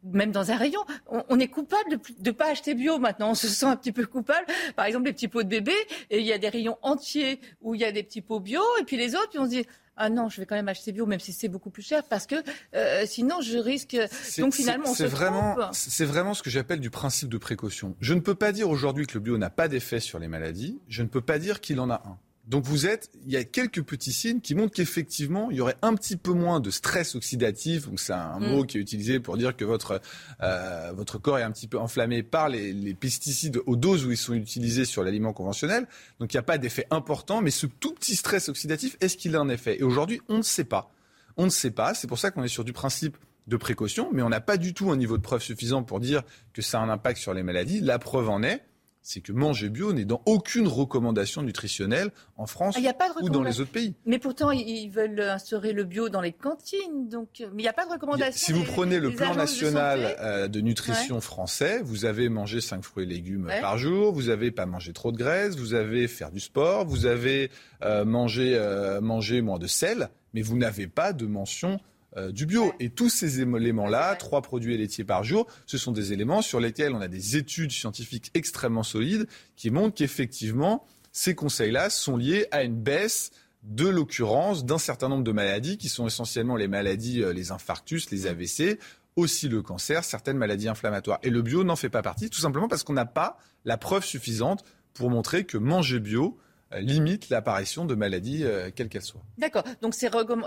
même 0.03 0.31
dans 0.31 0.51
un 0.51 0.57
rayon, 0.57 0.81
on, 1.07 1.23
on 1.29 1.39
est 1.39 1.47
coupable 1.47 1.89
de 1.91 1.99
ne 2.25 2.31
pas 2.31 2.49
acheter 2.51 2.73
bio 2.73 2.97
maintenant. 2.97 3.31
On 3.31 3.35
se 3.35 3.47
sent 3.47 3.65
un 3.65 3.75
petit 3.75 3.91
peu 3.91 4.05
coupable. 4.05 4.45
Par 4.75 4.85
exemple, 4.85 5.05
les 5.05 5.13
petits 5.13 5.27
pots 5.27 5.43
de 5.43 5.49
bébé, 5.49 5.75
et 6.09 6.19
il 6.19 6.25
y 6.25 6.33
a 6.33 6.37
des 6.37 6.49
rayons 6.49 6.77
entiers 6.81 7.39
où 7.61 7.75
il 7.75 7.81
y 7.81 7.85
a 7.85 7.91
des 7.91 8.03
petits 8.03 8.21
pots 8.21 8.39
bio, 8.39 8.61
et 8.81 8.83
puis 8.83 8.97
les 8.97 9.15
autres, 9.15 9.29
puis 9.29 9.39
on 9.39 9.45
se 9.45 9.49
dit. 9.51 9.65
Ah 9.95 10.09
non, 10.09 10.27
je 10.27 10.41
vais 10.41 10.47
quand 10.47 10.55
même 10.55 10.69
acheter 10.69 10.91
bio, 10.91 11.05
même 11.05 11.19
si 11.19 11.31
c'est 11.31 11.49
beaucoup 11.49 11.69
plus 11.69 11.83
cher, 11.83 12.03
parce 12.05 12.25
que 12.25 12.33
euh, 12.73 13.03
sinon 13.05 13.41
je 13.41 13.59
risque. 13.59 13.95
Donc 14.39 14.55
finalement, 14.55 14.89
on 14.89 14.95
se 14.95 15.03
vraiment, 15.03 15.55
c'est 15.71 16.05
vraiment 16.05 16.33
ce 16.33 16.41
que 16.41 16.49
j'appelle 16.49 16.79
du 16.79 16.89
principe 16.89 17.29
de 17.29 17.37
précaution. 17.37 17.95
Je 17.99 18.15
ne 18.15 18.19
peux 18.19 18.33
pas 18.33 18.51
dire 18.51 18.71
aujourd'hui 18.71 19.05
que 19.05 19.13
le 19.13 19.19
bio 19.19 19.37
n'a 19.37 19.51
pas 19.51 19.67
d'effet 19.67 19.99
sur 19.99 20.17
les 20.17 20.27
maladies. 20.27 20.79
Je 20.87 21.03
ne 21.03 21.07
peux 21.07 21.21
pas 21.21 21.37
dire 21.37 21.61
qu'il 21.61 21.79
en 21.79 21.91
a 21.91 22.01
un. 22.07 22.17
Donc 22.45 22.65
vous 22.65 22.85
êtes, 22.85 23.09
il 23.25 23.31
y 23.31 23.37
a 23.37 23.45
quelques 23.45 23.81
petits 23.83 24.11
signes 24.11 24.41
qui 24.41 24.53
montrent 24.53 24.73
qu'effectivement, 24.75 25.49
il 25.49 25.57
y 25.57 25.61
aurait 25.61 25.77
un 25.81 25.95
petit 25.95 26.17
peu 26.17 26.33
moins 26.33 26.59
de 26.59 26.71
stress 26.71 27.15
oxydatif. 27.15 27.87
Donc 27.87 28.01
c'est 28.01 28.11
un 28.13 28.39
Mm. 28.39 28.47
mot 28.47 28.63
qui 28.65 28.77
est 28.77 28.81
utilisé 28.81 29.19
pour 29.21 29.37
dire 29.37 29.55
que 29.55 29.63
votre 29.63 30.01
euh, 30.41 30.91
votre 30.93 31.17
corps 31.19 31.39
est 31.39 31.43
un 31.43 31.51
petit 31.51 31.67
peu 31.67 31.79
enflammé 31.79 32.21
par 32.21 32.49
les, 32.49 32.73
les 32.73 32.93
pesticides 32.93 33.61
aux 33.65 33.77
doses 33.77 34.05
où 34.05 34.11
ils 34.11 34.17
sont 34.17 34.33
utilisés 34.33 34.83
sur 34.83 35.03
l'aliment 35.03 35.31
conventionnel. 35.31 35.87
Donc 36.19 36.33
il 36.33 36.35
n'y 36.35 36.39
a 36.39 36.43
pas 36.43 36.57
d'effet 36.57 36.85
important, 36.91 37.41
mais 37.41 37.51
ce 37.51 37.65
tout 37.65 37.93
petit 37.93 38.15
stress 38.17 38.49
oxydatif, 38.49 38.97
est-ce 38.99 39.15
qu'il 39.15 39.35
a 39.37 39.39
un 39.39 39.47
effet? 39.49 39.79
Et 39.79 39.83
aujourd'hui, 39.83 40.19
on 40.27 40.37
ne 40.37 40.41
sait 40.43 40.65
pas. 40.65 40.91
On 41.37 41.45
ne 41.45 41.49
sait 41.49 41.71
pas. 41.71 41.93
C'est 41.93 42.07
pour 42.07 42.19
ça 42.19 42.29
qu'on 42.31 42.43
est 42.43 42.49
sur 42.49 42.65
du 42.65 42.73
principe 42.73 43.15
de 43.47 43.57
précaution, 43.57 44.09
mais 44.13 44.21
on 44.21 44.29
n'a 44.29 44.41
pas 44.41 44.57
du 44.57 44.73
tout 44.73 44.91
un 44.91 44.97
niveau 44.97 45.17
de 45.17 45.21
preuve 45.21 45.41
suffisant 45.41 45.83
pour 45.83 45.99
dire 45.99 46.23
que 46.53 46.61
ça 46.61 46.79
a 46.79 46.83
un 46.83 46.89
impact 46.89 47.19
sur 47.19 47.33
les 47.33 47.43
maladies. 47.43 47.79
La 47.81 47.99
preuve 47.99 48.29
en 48.29 48.43
est, 48.43 48.63
c'est 49.03 49.21
que 49.21 49.31
manger 49.33 49.69
bio 49.69 49.93
n'est 49.93 50.05
dans 50.05 50.21
aucune 50.25 50.67
recommandation 50.67 51.43
nutritionnelle 51.43 52.09
en 52.37 52.45
France 52.47 52.75
Ah, 52.83 52.93
pas 52.93 53.13
ou 53.21 53.29
dans 53.29 53.43
les 53.43 53.59
autres 53.59 53.71
pays. 53.71 53.93
Mais 54.05 54.17
pourtant, 54.17 54.49
ils- 54.51 54.89
veulent 54.89 55.19
instaurer 55.19 55.73
le 55.73 55.83
bio 55.83 56.09
dans 56.09 56.21
les 56.21 56.31
cantines, 56.31 57.09
donc 57.09 57.27
mais 57.39 57.61
il 57.61 57.63
n'y 57.63 57.67
a 57.67 57.73
pas 57.73 57.85
de 57.85 57.91
recommandation. 57.91 58.45
Si 58.45 58.53
vous 58.53 58.63
prenez 58.63 58.99
le 58.99 59.11
plan 59.13 59.31
de 59.33 59.37
national 59.37 60.15
euh, 60.19 60.47
de 60.47 60.61
nutrition 60.61 61.19
français, 61.21 61.81
vous 61.83 62.05
avez 62.05 62.29
mangé 62.29 62.61
5 62.61 62.83
fruits 62.83 63.03
et 63.03 63.07
légumes 63.07 63.45
Ouais. 63.47 63.59
par 63.61 63.77
jour, 63.77 64.13
vous 64.13 64.29
avez 64.29 64.51
pas 64.51 64.65
mangé 64.65 64.93
trop 64.93 65.11
de 65.11 65.17
graisse, 65.17 65.55
vous 65.57 65.73
avez 65.73 66.07
faire 66.07 66.31
du 66.31 66.39
sport, 66.39 66.85
vous 66.85 67.05
avez 67.05 67.51
euh, 67.83 68.05
mangé, 68.05 68.55
euh, 68.55 69.01
mangé 69.01 69.41
moins 69.41 69.59
de 69.59 69.67
sel, 69.67 70.09
mais 70.33 70.41
vous 70.41 70.57
n'avez 70.57 70.87
pas 70.87 71.11
de 71.11 71.25
mention 71.25 71.79
euh, 72.17 72.31
du 72.31 72.45
bio. 72.45 72.73
Et 72.79 72.89
tous 72.89 73.09
ces 73.09 73.41
éléments-là, 73.41 74.15
trois 74.15 74.41
produits 74.41 74.77
laitiers 74.77 75.03
par 75.03 75.23
jour, 75.23 75.47
ce 75.65 75.77
sont 75.77 75.91
des 75.91 76.13
éléments 76.13 76.41
sur 76.41 76.59
lesquels 76.59 76.93
on 76.93 77.01
a 77.01 77.07
des 77.07 77.37
études 77.37 77.71
scientifiques 77.71 78.31
extrêmement 78.33 78.83
solides 78.83 79.27
qui 79.55 79.71
montrent 79.71 79.95
qu'effectivement, 79.95 80.85
ces 81.11 81.35
conseils-là 81.35 81.89
sont 81.89 82.17
liés 82.17 82.47
à 82.51 82.63
une 82.63 82.75
baisse 82.75 83.31
de 83.63 83.87
l'occurrence 83.87 84.65
d'un 84.65 84.77
certain 84.77 85.09
nombre 85.09 85.23
de 85.23 85.31
maladies 85.31 85.77
qui 85.77 85.89
sont 85.89 86.05
essentiellement 86.05 86.55
les 86.55 86.67
maladies, 86.67 87.23
euh, 87.23 87.33
les 87.33 87.51
infarctus, 87.51 88.11
les 88.11 88.27
AVC, 88.27 88.79
aussi 89.15 89.47
le 89.47 89.61
cancer, 89.61 90.03
certaines 90.03 90.37
maladies 90.37 90.67
inflammatoires. 90.67 91.19
Et 91.23 91.29
le 91.29 91.41
bio 91.41 91.63
n'en 91.63 91.75
fait 91.75 91.89
pas 91.89 92.01
partie, 92.01 92.29
tout 92.29 92.39
simplement 92.39 92.67
parce 92.67 92.83
qu'on 92.83 92.93
n'a 92.93 93.05
pas 93.05 93.37
la 93.65 93.77
preuve 93.77 94.03
suffisante 94.03 94.63
pour 94.93 95.09
montrer 95.09 95.45
que 95.45 95.57
manger 95.57 95.99
bio 95.99 96.37
limite 96.79 97.29
l'apparition 97.29 97.85
de 97.85 97.95
maladies, 97.95 98.43
euh, 98.43 98.69
quelles 98.75 98.89
qu'elles 98.89 99.01
soient. 99.01 99.21
D'accord. 99.37 99.63
Donc 99.81 99.93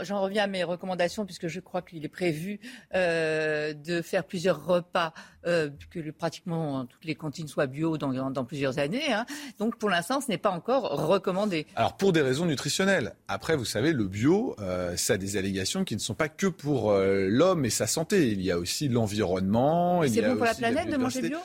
j'en 0.03 0.21
reviens 0.23 0.45
à 0.45 0.47
mes 0.47 0.65
recommandations 0.65 1.25
puisque 1.25 1.49
je 1.49 1.61
crois 1.61 1.83
qu'il 1.83 2.05
est 2.05 2.09
prévu 2.09 2.61
euh, 2.95 3.73
de 3.75 4.03
faire 4.03 4.25
plusieurs 4.25 4.65
repas, 4.67 5.13
euh, 5.47 5.71
que 5.91 5.99
le- 6.01 6.13
pratiquement 6.13 6.81
euh, 6.81 6.85
toutes 6.85 7.05
les 7.05 7.15
cantines 7.15 7.49
soient 7.49 7.67
bio 7.67 7.99
dans, 7.99 8.13
dans- 8.13 8.31
dans 8.31 8.45
plusieurs 8.45 8.79
années. 8.79 9.13
hein. 9.13 9.27
Donc 9.59 9.77
pour 9.79 9.91
l'instant, 9.91 10.21
ce 10.21 10.29
n'est 10.31 10.39
pas 10.39 10.51
encore 10.51 10.83
recommandé. 11.09 11.67
Alors 11.77 11.97
pour 11.97 12.13
des 12.13 12.23
raisons 12.23 12.47
nutritionnelles. 12.47 13.15
Après, 13.29 13.57
vous 13.57 13.65
savez, 13.65 13.93
le 13.93 14.05
bio, 14.07 14.57
euh, 14.61 14.97
ça 14.97 15.15
a 15.15 15.17
des 15.17 15.37
allégations 15.37 15.85
qui 15.85 15.95
ne 15.95 16.01
sont 16.01 16.15
pas 16.15 16.29
que 16.29 16.47
pour 16.47 16.93
l'homme 16.93 17.65
et 17.65 17.71
sa 17.71 17.87
santé. 17.87 18.29
Il 18.31 18.43
y 18.43 18.51
a 18.51 18.59
aussi 18.59 18.89
l'environnement. 18.89 20.03
C'est 20.07 20.25
a 20.25 20.29
bon 20.31 20.37
pour 20.37 20.47
la 20.47 20.55
planète 20.55 20.91
de 20.91 20.97
manger 20.97 21.23
bio? 21.23 21.39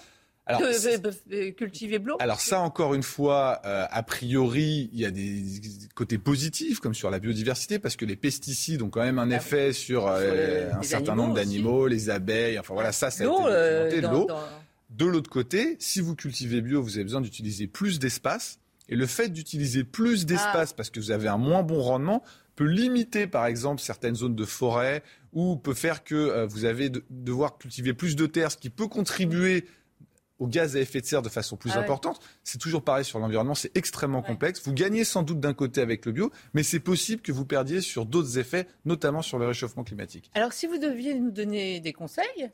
Alors, 0.47 0.62
cultiver 1.58 1.99
ça, 2.39 2.60
encore 2.62 2.93
une 2.93 3.04
fois, 3.04 3.62
euh, 3.65 3.86
a 3.89 4.04
priori, 4.04 4.89
il 4.91 4.99
y 4.99 5.06
a 5.06 5.12
des 5.12 5.43
côtés 5.95 6.17
positifs, 6.17 6.80
comme 6.80 6.93
sur 6.95 7.10
la 7.12 7.19
biodiversité, 7.19 7.80
parce 7.80 7.95
que 7.95 8.06
les 8.06 8.15
pesticides 8.15 8.82
ont 8.82 8.89
quand 8.89 9.01
même 9.04 9.19
un 9.19 9.23
Ah 9.23 9.27
oui. 9.30 9.36
effet 9.36 9.71
sur, 9.73 10.08
euh, 10.08 10.25
Sur 10.25 10.34
les- 10.36 10.73
un 10.75 10.80
les 10.82 10.88
certain 10.88 11.15
nombre 11.15 11.36
d'animaux, 11.36 11.88
les 11.88 12.10
abeilles, 12.10 12.58
enfin 12.60 12.73
voilà, 12.73 12.91
ça, 12.91 13.12
ça 13.12 13.23
a 13.23 13.27
été 13.88 14.04
euh, 14.06 14.12
l'eau. 14.12 14.25
dans- 14.27 14.39
De 14.89 15.06
l'autre 15.06 15.30
côté, 15.30 15.77
si 15.80 16.01
vous 16.01 16.15
cultivez 16.15 16.60
bio, 16.62 16.82
vous 16.82 16.95
avez 16.95 17.04
besoin 17.06 17.21
d'utiliser 17.21 17.67
plus 17.67 17.97
d'espace. 17.99 18.60
Et 18.89 18.95
le 18.97 19.06
fait 19.06 19.30
d'utiliser 19.30 19.86
plus 19.86 20.23
Ah. 20.23 20.25
d'espace 20.25 20.73
parce 20.73 20.89
que 20.89 20.99
vous 20.99 21.12
avez 21.12 21.30
un 21.30 21.38
moins 21.38 21.63
bon 21.63 21.80
rendement 21.82 22.23
peut 22.58 22.65
limiter, 22.65 23.25
par 23.25 23.45
exemple, 23.45 23.80
certaines 23.82 24.15
zones 24.15 24.36
de 24.36 24.43
forêt 24.43 25.01
ou 25.32 25.56
peut 25.56 25.73
faire 25.73 26.04
que 26.04 26.15
euh, 26.15 26.45
vous 26.45 26.65
avez 26.65 26.89
de, 26.89 27.06
devoir 27.10 27.58
cultiver 27.58 27.93
plus 27.93 28.17
de 28.17 28.25
terre, 28.25 28.51
ce 28.51 28.58
qui 28.58 28.69
peut 28.69 28.88
contribuer 28.89 29.65
au 30.41 30.47
gaz 30.47 30.75
à 30.75 30.80
effet 30.80 30.99
de 30.99 31.06
serre 31.06 31.21
de 31.21 31.30
façon 31.30 31.56
plus 31.56 31.69
Ah 31.73 31.77
ouais. 31.77 31.84
importante. 31.84 32.19
C'est 32.43 32.58
toujours 32.58 32.84
pareil 32.84 33.06
sur 33.06 33.19
l'environnement, 33.19 33.54
c'est 33.56 33.71
extrêmement 33.77 34.19
Ouais. 34.21 34.25
complexe. 34.27 34.62
Vous 34.65 34.73
gagnez 34.73 35.04
sans 35.04 35.21
doute 35.23 35.39
d'un 35.39 35.54
côté 35.54 35.80
avec 35.82 36.06
le 36.06 36.12
bio, 36.12 36.32
mais 36.54 36.63
c'est 36.63 36.80
possible 36.80 37.21
que 37.21 37.32
vous 37.32 37.45
perdiez 37.45 37.80
sur 37.80 38.06
d'autres 38.08 38.39
effets, 38.39 38.67
notamment 38.84 39.21
sur 39.21 39.38
le 39.38 39.45
réchauffement 39.47 39.84
climatique. 39.84 40.32
Alors, 40.34 40.51
si 40.51 40.65
vous 40.67 40.80
deviez 40.80 41.13
nous 41.13 41.30
donner 41.32 41.80
des 41.80 41.93
conseils, 41.93 42.49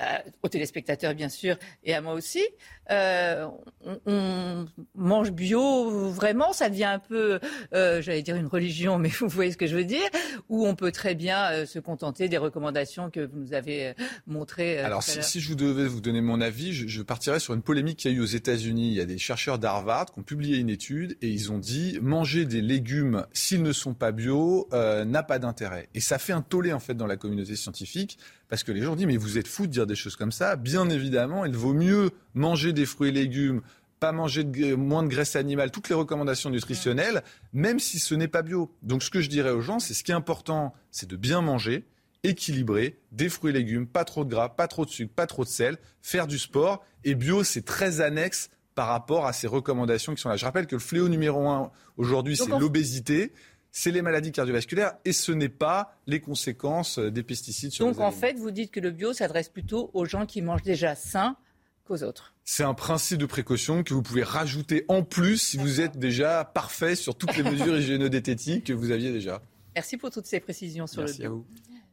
euh, 0.00 0.04
aux 0.42 0.48
téléspectateurs 0.48 1.14
bien 1.14 1.28
sûr, 1.28 1.56
et 1.84 1.94
à 1.94 2.00
moi 2.00 2.14
aussi, 2.14 2.42
euh, 2.90 3.46
on, 3.84 3.98
on 4.06 4.66
mange 4.94 5.30
bio 5.32 6.08
vraiment, 6.10 6.52
ça 6.52 6.68
devient 6.68 6.84
un 6.84 6.98
peu, 6.98 7.38
euh, 7.74 8.02
j'allais 8.02 8.22
dire 8.22 8.36
une 8.36 8.46
religion, 8.46 8.98
mais 8.98 9.08
vous 9.20 9.28
voyez 9.28 9.52
ce 9.52 9.56
que 9.56 9.66
je 9.66 9.76
veux 9.76 9.84
dire, 9.84 10.08
ou 10.48 10.66
on 10.66 10.74
peut 10.74 10.92
très 10.92 11.14
bien 11.14 11.50
euh, 11.52 11.66
se 11.66 11.78
contenter 11.78 12.28
des 12.28 12.38
recommandations 12.38 13.10
que 13.10 13.20
vous 13.20 13.38
nous 13.38 13.54
avez 13.54 13.88
euh, 13.88 13.92
montrées. 14.26 14.78
euh, 14.80 14.86
Alors, 14.86 14.98
à 14.98 15.02
si, 15.02 15.22
si 15.22 15.40
je 15.40 15.48
vous 15.48 15.54
devais 15.54 15.86
vous 15.86 16.00
donner 16.00 16.20
mon 16.20 16.40
avis, 16.40 16.72
je, 16.72 16.88
je 16.88 17.02
partirais 17.02 17.40
sur 17.40 17.54
une 17.54 17.62
polémique 17.62 17.98
qu'il 17.98 18.10
y 18.10 18.14
a 18.14 18.16
eu 18.16 18.20
aux 18.20 18.24
États-Unis. 18.26 18.88
Il 18.88 18.94
y 18.94 19.00
a 19.00 19.04
des 19.06 19.18
chercheurs 19.18 19.58
d'Harvard 19.58 20.06
qui 20.06 20.18
ont 20.18 20.22
publié 20.22 20.58
une 20.58 20.70
étude 20.70 21.16
et 21.22 21.28
ils 21.28 21.52
ont 21.52 21.58
dit 21.58 21.98
manger 22.02 22.44
des 22.44 22.60
légumes 22.60 23.26
s'ils 23.32 23.62
ne 23.62 23.72
sont 23.72 23.94
pas 23.94 24.12
bio 24.12 24.68
euh, 24.72 25.04
n'a 25.04 25.22
pas 25.22 25.38
d'intérêt. 25.38 25.88
Et 25.94 26.00
ça 26.00 26.18
fait 26.18 26.32
un 26.32 26.42
tollé 26.42 26.72
en 26.72 26.80
fait 26.80 26.94
dans 26.94 27.06
la 27.06 27.16
communauté 27.16 27.56
scientifique 27.56 28.18
parce 28.52 28.64
que 28.64 28.72
les 28.72 28.82
gens 28.82 28.96
disent 28.96 29.06
mais 29.06 29.16
vous 29.16 29.38
êtes 29.38 29.48
fous 29.48 29.66
de 29.66 29.72
dire 29.72 29.86
des 29.86 29.94
choses 29.94 30.14
comme 30.14 30.30
ça. 30.30 30.56
Bien 30.56 30.90
évidemment, 30.90 31.46
il 31.46 31.56
vaut 31.56 31.72
mieux 31.72 32.10
manger 32.34 32.74
des 32.74 32.84
fruits 32.84 33.08
et 33.08 33.12
légumes 33.12 33.62
pas 33.98 34.12
manger 34.12 34.44
de, 34.44 34.74
moins 34.74 35.02
de 35.02 35.08
graisse 35.08 35.36
animale, 35.36 35.70
toutes 35.70 35.88
les 35.88 35.94
recommandations 35.94 36.50
nutritionnelles, 36.50 37.22
même 37.54 37.78
si 37.78 37.98
ce 37.98 38.14
n'est 38.14 38.28
pas 38.28 38.42
bio. 38.42 38.70
Donc 38.82 39.02
ce 39.02 39.08
que 39.08 39.22
je 39.22 39.30
dirais 39.30 39.52
aux 39.52 39.62
gens, 39.62 39.78
c'est 39.78 39.94
ce 39.94 40.04
qui 40.04 40.10
est 40.10 40.14
important, 40.14 40.74
c'est 40.90 41.08
de 41.08 41.16
bien 41.16 41.40
manger, 41.40 41.86
équilibré, 42.24 42.98
des 43.10 43.30
fruits 43.30 43.52
et 43.52 43.54
légumes, 43.54 43.86
pas 43.86 44.04
trop 44.04 44.22
de 44.22 44.30
gras, 44.30 44.50
pas 44.50 44.68
trop 44.68 44.84
de 44.84 44.90
sucre, 44.90 45.14
pas 45.14 45.26
trop 45.26 45.44
de 45.44 45.48
sel, 45.48 45.78
faire 46.02 46.26
du 46.26 46.38
sport. 46.38 46.84
Et 47.04 47.14
bio, 47.14 47.44
c'est 47.44 47.64
très 47.64 48.02
annexe 48.02 48.50
par 48.74 48.88
rapport 48.88 49.26
à 49.26 49.32
ces 49.32 49.46
recommandations 49.46 50.14
qui 50.14 50.20
sont 50.20 50.28
là. 50.28 50.36
Je 50.36 50.44
rappelle 50.44 50.66
que 50.66 50.76
le 50.76 50.80
fléau 50.80 51.08
numéro 51.08 51.48
un 51.48 51.70
aujourd'hui, 51.96 52.36
c'est 52.36 52.48
l'obésité, 52.48 53.32
c'est 53.72 53.90
les 53.90 54.02
maladies 54.02 54.32
cardiovasculaires 54.32 54.92
et 55.04 55.12
ce 55.12 55.32
n'est 55.32 55.48
pas 55.48 55.96
les 56.06 56.20
conséquences 56.20 56.98
euh, 56.98 57.10
des 57.10 57.22
pesticides 57.22 57.72
sur 57.72 57.86
Donc 57.86 57.96
les 57.96 58.02
en 58.02 58.10
fait, 58.12 58.34
vous 58.34 58.50
dites 58.50 58.70
que 58.70 58.80
le 58.80 58.90
bio 58.90 59.12
s'adresse 59.14 59.48
plutôt 59.48 59.90
aux 59.94 60.04
gens 60.04 60.26
qui 60.26 60.42
mangent 60.42 60.62
déjà 60.62 60.94
sain 60.94 61.36
qu'aux 61.84 62.02
autres. 62.02 62.34
C'est 62.44 62.64
un 62.64 62.74
principe 62.74 63.18
de 63.18 63.26
précaution 63.26 63.82
que 63.82 63.94
vous 63.94 64.02
pouvez 64.02 64.22
rajouter 64.22 64.84
en 64.88 65.02
plus 65.02 65.38
si 65.38 65.56
vous 65.56 65.80
êtes 65.80 65.98
déjà 65.98 66.44
parfait 66.44 66.94
sur 66.94 67.16
toutes 67.16 67.36
les 67.36 67.42
mesures 67.42 67.76
hygiéno-diététiques 67.78 68.64
que 68.66 68.72
vous 68.72 68.90
aviez 68.90 69.10
déjà. 69.10 69.40
Merci 69.74 69.96
pour 69.96 70.10
toutes 70.10 70.26
ces 70.26 70.38
précisions 70.40 70.86
sur 70.86 71.00
Merci 71.02 71.20
le 71.20 71.24
à 71.24 71.28
bio. 71.28 71.36
vous. 71.38 71.46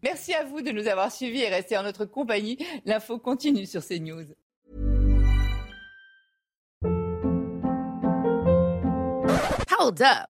Merci 0.03 0.33
à 0.33 0.43
vous 0.43 0.61
de 0.61 0.71
nous 0.71 0.87
avoir 0.87 1.11
suivis 1.11 1.41
et 1.41 1.49
rester 1.49 1.77
en 1.77 1.83
notre 1.83 2.05
compagnie. 2.05 2.57
L'info 2.85 3.19
continue 3.19 3.65
sur 3.65 3.85
CNews. 3.85 4.25
Hold 9.79 10.01
up. 10.01 10.29